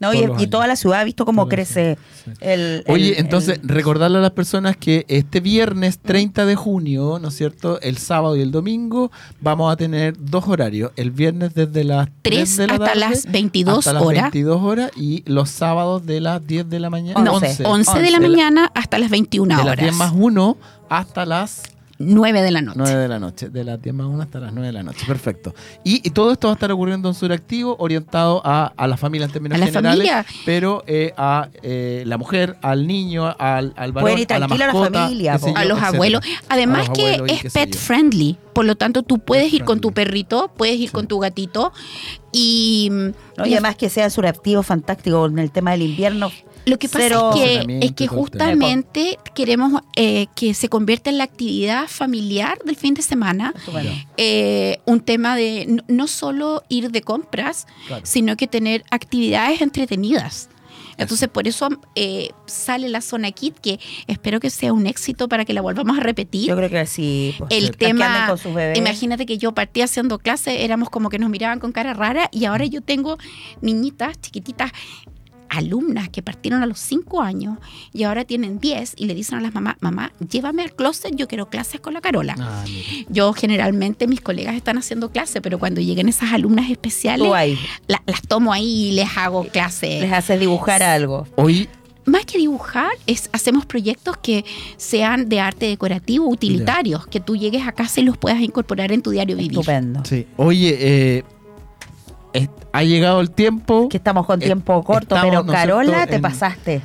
No, 0.00 0.14
y, 0.14 0.26
y 0.38 0.46
toda 0.48 0.66
la 0.66 0.76
ciudad 0.76 1.00
ha 1.00 1.04
visto 1.04 1.24
cómo 1.24 1.48
crece 1.48 1.98
sí. 2.24 2.30
el, 2.40 2.84
Oye, 2.88 3.12
el- 3.12 3.18
entonces, 3.18 3.60
el- 3.62 3.68
recordarle 3.68 4.18
a 4.18 4.20
las 4.20 4.30
personas 4.32 4.76
que 4.76 5.04
este 5.08 5.40
viernes 5.40 5.98
30 5.98 6.46
de 6.46 6.56
junio, 6.56 7.18
¿no 7.20 7.28
es 7.28 7.34
cierto? 7.36 7.80
El 7.80 7.98
sábado 7.98 8.36
y 8.36 8.40
el 8.42 8.50
domingo 8.50 9.10
vamos 9.40 9.72
a 9.72 9.76
tener 9.76 10.14
dos 10.18 10.46
horarios. 10.48 10.92
El 10.96 11.10
viernes 11.10 11.54
desde 11.54 11.84
las 11.84 12.06
3 12.22 12.36
Tres 12.36 12.56
de 12.56 12.66
la 12.66 12.72
hasta 12.74 12.84
tarde 12.86 13.00
las 13.00 13.26
22 13.30 13.78
hasta 13.78 13.92
las 13.92 14.02
horas. 14.02 14.22
22 14.24 14.62
horas 14.62 14.90
y 14.96 15.22
los 15.26 15.50
sábados 15.50 16.04
de 16.06 16.20
las 16.20 16.46
10 16.46 16.68
de 16.68 16.80
la 16.80 16.90
mañana. 16.90 17.20
No, 17.22 17.34
11, 17.34 17.64
11, 17.64 17.98
de 18.00 18.10
la 18.10 18.18
De 18.18 18.28
la- 18.28 18.28
mañana 18.36 18.72
hasta 18.74 18.98
las 18.98 19.10
21 19.10 19.56
De 19.56 19.64
las 19.64 19.72
horas. 19.72 19.82
10 19.84 19.94
más 19.96 20.12
1 20.14 20.56
hasta 20.88 21.26
las 21.26 21.62
9 21.98 22.42
de 22.42 22.50
la 22.50 22.60
noche. 22.62 22.78
9 22.78 22.94
de 22.96 23.08
la 23.08 23.18
noche. 23.18 23.48
De 23.48 23.64
las 23.64 23.80
10 23.80 23.94
más 23.94 24.06
1 24.06 24.22
hasta 24.22 24.40
las 24.40 24.52
9 24.52 24.66
de 24.66 24.72
la 24.72 24.82
noche. 24.82 25.04
Perfecto. 25.06 25.54
Y, 25.84 26.06
y 26.06 26.10
todo 26.10 26.32
esto 26.32 26.48
va 26.48 26.52
a 26.52 26.56
estar 26.56 26.70
ocurriendo 26.72 27.08
en 27.08 27.14
Suractivo, 27.14 27.76
orientado 27.78 28.42
a, 28.44 28.72
a 28.76 28.86
la 28.86 28.96
familia 28.96 29.26
en 29.26 29.32
términos 29.32 29.56
A 29.56 29.58
la 29.60 29.66
generales, 29.66 30.08
familia. 30.10 30.26
pero 30.44 30.84
eh, 30.86 31.12
a 31.16 31.48
eh, 31.62 32.02
la 32.06 32.18
mujer, 32.18 32.56
al 32.62 32.86
niño, 32.86 33.26
al, 33.38 33.72
al 33.76 33.92
varón, 33.92 34.18
ir 34.18 34.32
a 34.32 34.38
la 34.38 34.46
la 34.48 34.56
mascota, 34.56 35.02
familia, 35.04 35.38
sé 35.38 35.46
po. 35.46 35.48
yo, 35.48 35.56
a 35.56 35.64
los 35.64 35.78
etcétera. 35.78 35.88
abuelos. 35.88 36.20
Además 36.48 36.84
A 36.84 36.88
los 36.88 36.98
que 36.98 37.14
abuelos 37.14 37.44
es 37.44 37.52
pet 37.52 37.76
friendly. 37.76 38.36
Por 38.52 38.64
lo 38.64 38.74
tanto, 38.76 39.02
tú 39.02 39.18
puedes 39.18 39.44
Pet 39.46 39.54
ir 39.54 39.64
con 39.64 39.80
tu 39.80 39.92
perrito, 39.92 40.50
puedes 40.56 40.76
ir 40.78 40.90
con 40.90 41.06
tu 41.06 41.18
gatito. 41.18 41.72
Y, 42.32 42.88
no, 43.36 43.46
y 43.46 43.52
además 43.52 43.76
que 43.76 43.88
sea 43.90 44.08
suractivo 44.10 44.62
fantástico 44.62 45.26
en 45.26 45.38
el 45.38 45.50
tema 45.50 45.72
del 45.72 45.82
invierno. 45.82 46.30
Lo 46.66 46.78
que 46.78 46.88
pasa 46.88 47.04
Cero- 47.08 47.30
es 47.30 47.36
que, 47.36 47.44
Estacionamiento 47.44 47.86
es 47.86 47.92
que 47.92 48.04
y 48.04 48.06
todo 48.08 48.16
el 48.18 48.30
tema. 48.32 48.42
justamente 48.42 49.18
queremos 49.34 49.82
eh, 49.94 50.26
que 50.34 50.52
se 50.52 50.68
convierta 50.68 51.10
en 51.10 51.18
la 51.18 51.24
actividad 51.24 51.86
familiar 51.88 52.58
del 52.64 52.76
fin 52.76 52.92
de 52.94 53.02
semana. 53.02 53.54
Eh, 54.16 54.78
un 54.84 55.00
tema 55.00 55.36
de 55.36 55.66
no, 55.68 55.82
no 55.88 56.06
solo 56.08 56.62
ir 56.68 56.90
de 56.90 57.02
compras, 57.02 57.66
Claro. 57.86 58.04
sino 58.04 58.36
que 58.36 58.46
tener 58.48 58.82
actividades 58.90 59.60
entretenidas. 59.62 60.48
Entonces, 60.98 61.28
por 61.28 61.46
eso 61.46 61.68
eh, 61.94 62.30
sale 62.46 62.88
la 62.88 63.02
zona 63.02 63.30
kit, 63.30 63.54
que 63.58 63.78
espero 64.06 64.40
que 64.40 64.48
sea 64.48 64.72
un 64.72 64.86
éxito 64.86 65.28
para 65.28 65.44
que 65.44 65.52
la 65.52 65.60
volvamos 65.60 65.98
a 65.98 66.00
repetir. 66.00 66.48
Yo 66.48 66.56
creo 66.56 66.70
que 66.70 66.86
sí. 66.86 67.34
pues, 67.38 67.50
el 67.52 67.66
las 67.66 67.76
que 67.76 67.86
anden 67.86 67.98
tema, 67.98 68.26
con 68.28 68.38
sus 68.38 68.54
bebés. 68.54 68.78
imagínate 68.78 69.26
que 69.26 69.36
yo 69.36 69.52
partí 69.52 69.82
haciendo 69.82 70.18
clase, 70.18 70.64
éramos 70.64 70.88
como 70.88 71.10
que 71.10 71.18
nos 71.18 71.28
miraban 71.28 71.60
con 71.60 71.70
cara 71.72 71.92
rara 71.92 72.30
y 72.32 72.46
ahora 72.46 72.64
yo 72.64 72.80
tengo 72.80 73.18
niñitas 73.60 74.18
chiquititas, 74.22 74.72
alumnas 75.56 76.08
que 76.10 76.22
partieron 76.22 76.62
a 76.62 76.66
los 76.66 76.78
5 76.78 77.22
años 77.22 77.58
y 77.92 78.04
ahora 78.04 78.24
tienen 78.24 78.60
10 78.60 78.94
y 78.96 79.06
le 79.06 79.14
dicen 79.14 79.38
a 79.38 79.40
las 79.40 79.54
mamás, 79.54 79.76
mamá, 79.80 80.12
llévame 80.30 80.62
al 80.62 80.72
closet, 80.74 81.14
yo 81.16 81.26
quiero 81.28 81.48
clases 81.50 81.80
con 81.80 81.94
la 81.94 82.00
Carola. 82.00 82.36
Ah. 82.38 82.64
Yo 83.08 83.32
generalmente 83.32 84.06
mis 84.06 84.20
colegas 84.20 84.54
están 84.54 84.78
haciendo 84.78 85.10
clase, 85.10 85.40
pero 85.40 85.58
cuando 85.58 85.80
lleguen 85.80 86.08
esas 86.08 86.32
alumnas 86.32 86.70
especiales, 86.70 87.28
la- 87.86 88.02
las 88.06 88.22
tomo 88.22 88.52
ahí 88.52 88.88
y 88.88 88.92
les 88.92 89.16
hago 89.16 89.44
clase. 89.48 90.00
les 90.00 90.12
haces 90.12 90.38
dibujar 90.40 90.82
algo. 90.82 91.26
Hoy, 91.36 91.68
Más 92.08 92.24
que 92.24 92.38
dibujar, 92.38 92.90
es, 93.08 93.28
hacemos 93.32 93.66
proyectos 93.66 94.16
que 94.18 94.44
sean 94.76 95.28
de 95.28 95.40
arte 95.40 95.66
decorativo, 95.66 96.28
utilitarios, 96.28 97.04
que 97.08 97.18
tú 97.18 97.34
llegues 97.36 97.66
a 97.66 97.72
casa 97.72 98.00
y 98.00 98.04
los 98.04 98.16
puedas 98.16 98.40
incorporar 98.40 98.92
en 98.92 99.02
tu 99.02 99.10
diario 99.10 99.34
vivir. 99.36 99.50
Estupendo. 99.50 100.04
sí. 100.04 100.24
Oye, 100.36 100.76
eh, 100.78 101.24
es- 102.38 102.50
ha 102.72 102.82
llegado 102.82 103.20
el 103.20 103.30
tiempo. 103.30 103.88
Que 103.88 103.96
estamos 103.96 104.26
con 104.26 104.42
Eh, 104.42 104.46
tiempo 104.46 104.82
corto, 104.84 105.14
estamos, 105.14 105.30
pero 105.30 105.42
¿no 105.44 105.52
es 105.52 105.58
Carola, 105.58 105.90
cierto? 105.92 106.08
te 106.10 106.16
en- 106.16 106.22
pasaste. 106.22 106.82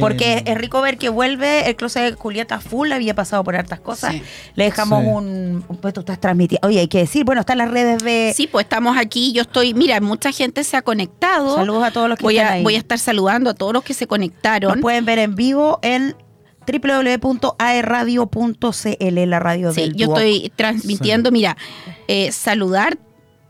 Porque 0.00 0.44
es 0.46 0.56
rico 0.56 0.80
ver 0.80 0.96
que 0.96 1.08
vuelve 1.08 1.68
el 1.68 1.74
closet 1.74 2.04
de 2.04 2.12
Julieta 2.12 2.60
full, 2.60 2.92
había 2.92 3.16
pasado 3.16 3.42
por 3.42 3.56
hartas 3.56 3.80
cosas. 3.80 4.12
Sí. 4.12 4.22
Le 4.54 4.62
dejamos 4.64 5.02
Sí. 5.02 5.08
un, 5.08 5.64
un- 5.68 5.76
Pues 5.78 5.92
tú 5.92 5.98
estás 6.00 6.20
transmitiendo. 6.20 6.68
Oye, 6.68 6.78
hay 6.78 6.86
que 6.86 6.98
decir, 6.98 7.24
bueno, 7.24 7.40
están 7.40 7.58
las 7.58 7.68
redes 7.68 8.04
de. 8.04 8.32
Sí, 8.36 8.46
pues 8.46 8.62
estamos 8.64 8.96
aquí, 8.96 9.32
yo 9.32 9.42
estoy, 9.42 9.74
mira, 9.74 10.00
mucha 10.00 10.30
gente 10.30 10.62
se 10.62 10.76
ha 10.76 10.82
conectado. 10.82 11.56
Saludos 11.56 11.82
a 11.82 11.90
todos 11.90 12.08
los 12.08 12.16
que 12.16 12.22
voy 12.22 12.36
están 12.36 12.52
a, 12.52 12.54
ahí. 12.56 12.62
voy 12.62 12.76
a 12.76 12.78
estar 12.78 12.96
saludando 13.00 13.50
a 13.50 13.54
todos 13.54 13.72
los 13.72 13.82
que 13.82 13.92
se 13.92 14.04
Nos 14.04 14.10
conectaron. 14.10 14.80
pueden 14.80 15.04
ver 15.04 15.18
en 15.18 15.34
vivo 15.34 15.80
en 15.82 16.14
www.aerradio.cl, 16.64 19.26
la 19.26 19.40
radio 19.40 19.72
Sí, 19.72 19.80
del 19.80 19.94
yo 19.94 20.06
Duoc. 20.06 20.18
estoy 20.18 20.52
transmitiendo, 20.54 21.30
mira, 21.32 21.56
eh, 22.06 22.30
saludar, 22.32 22.98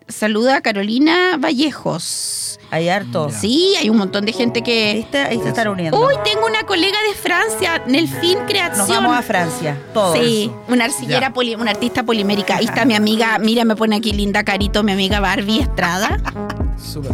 saluda 0.08 0.56
a 0.56 0.60
Carolina 0.60 1.36
Vallejos. 1.38 2.58
Hay 2.70 2.88
hartos. 2.88 3.32
Ya. 3.32 3.38
Sí, 3.38 3.72
hay 3.80 3.88
un 3.88 3.96
montón 3.96 4.26
de 4.26 4.32
gente 4.32 4.62
que... 4.62 4.94
¿Viste? 4.96 5.18
Ahí 5.18 5.38
se 5.40 5.48
están 5.48 5.68
uniendo. 5.68 5.98
Uy, 5.98 6.14
tengo 6.24 6.46
una 6.46 6.64
colega 6.64 6.98
de 7.08 7.14
Francia, 7.14 7.82
Nelfin 7.86 8.38
Creación. 8.46 8.78
Nos 8.78 8.88
vamos 8.88 9.16
a 9.16 9.22
Francia, 9.22 9.78
todos. 9.94 10.18
Sí, 10.18 10.50
una 10.68 10.84
arcillera, 10.86 11.32
poli- 11.32 11.54
una 11.54 11.70
artista 11.70 12.02
polimérica. 12.02 12.56
Ahí 12.56 12.66
está 12.66 12.84
mi 12.84 12.94
amiga, 12.94 13.38
mira, 13.38 13.64
me 13.64 13.74
pone 13.76 13.96
aquí 13.96 14.12
linda 14.12 14.44
carito, 14.44 14.82
mi 14.82 14.92
amiga 14.92 15.20
Barbie 15.20 15.60
Estrada. 15.60 16.18
Súper. 16.76 17.12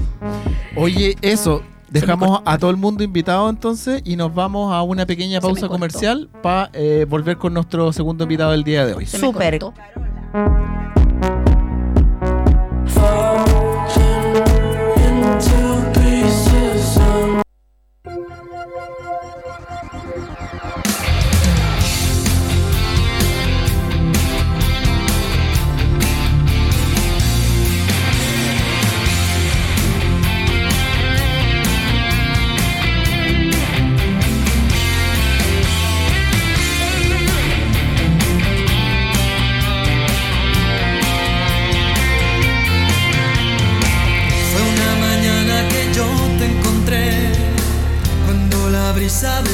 Oye, 0.77 1.17
eso. 1.23 1.63
Dejamos 1.89 2.41
a 2.45 2.59
todo 2.59 2.71
el 2.73 2.77
mundo 2.77 3.05
invitado 3.05 3.49
entonces 3.49 4.03
y 4.05 4.17
nos 4.17 4.35
vamos 4.35 4.75
a 4.75 4.83
una 4.83 5.07
pequeña 5.07 5.41
pausa 5.41 5.69
comercial 5.69 6.29
para 6.43 6.69
volver 7.07 7.37
con 7.37 7.55
nuestro 7.55 7.93
segundo 7.93 8.25
invitado 8.25 8.51
del 8.51 8.65
día 8.65 8.85
de 8.85 8.95
hoy. 8.95 9.07
Súper. 9.07 9.61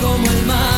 como 0.00 0.30
el 0.30 0.46
mar 0.46 0.69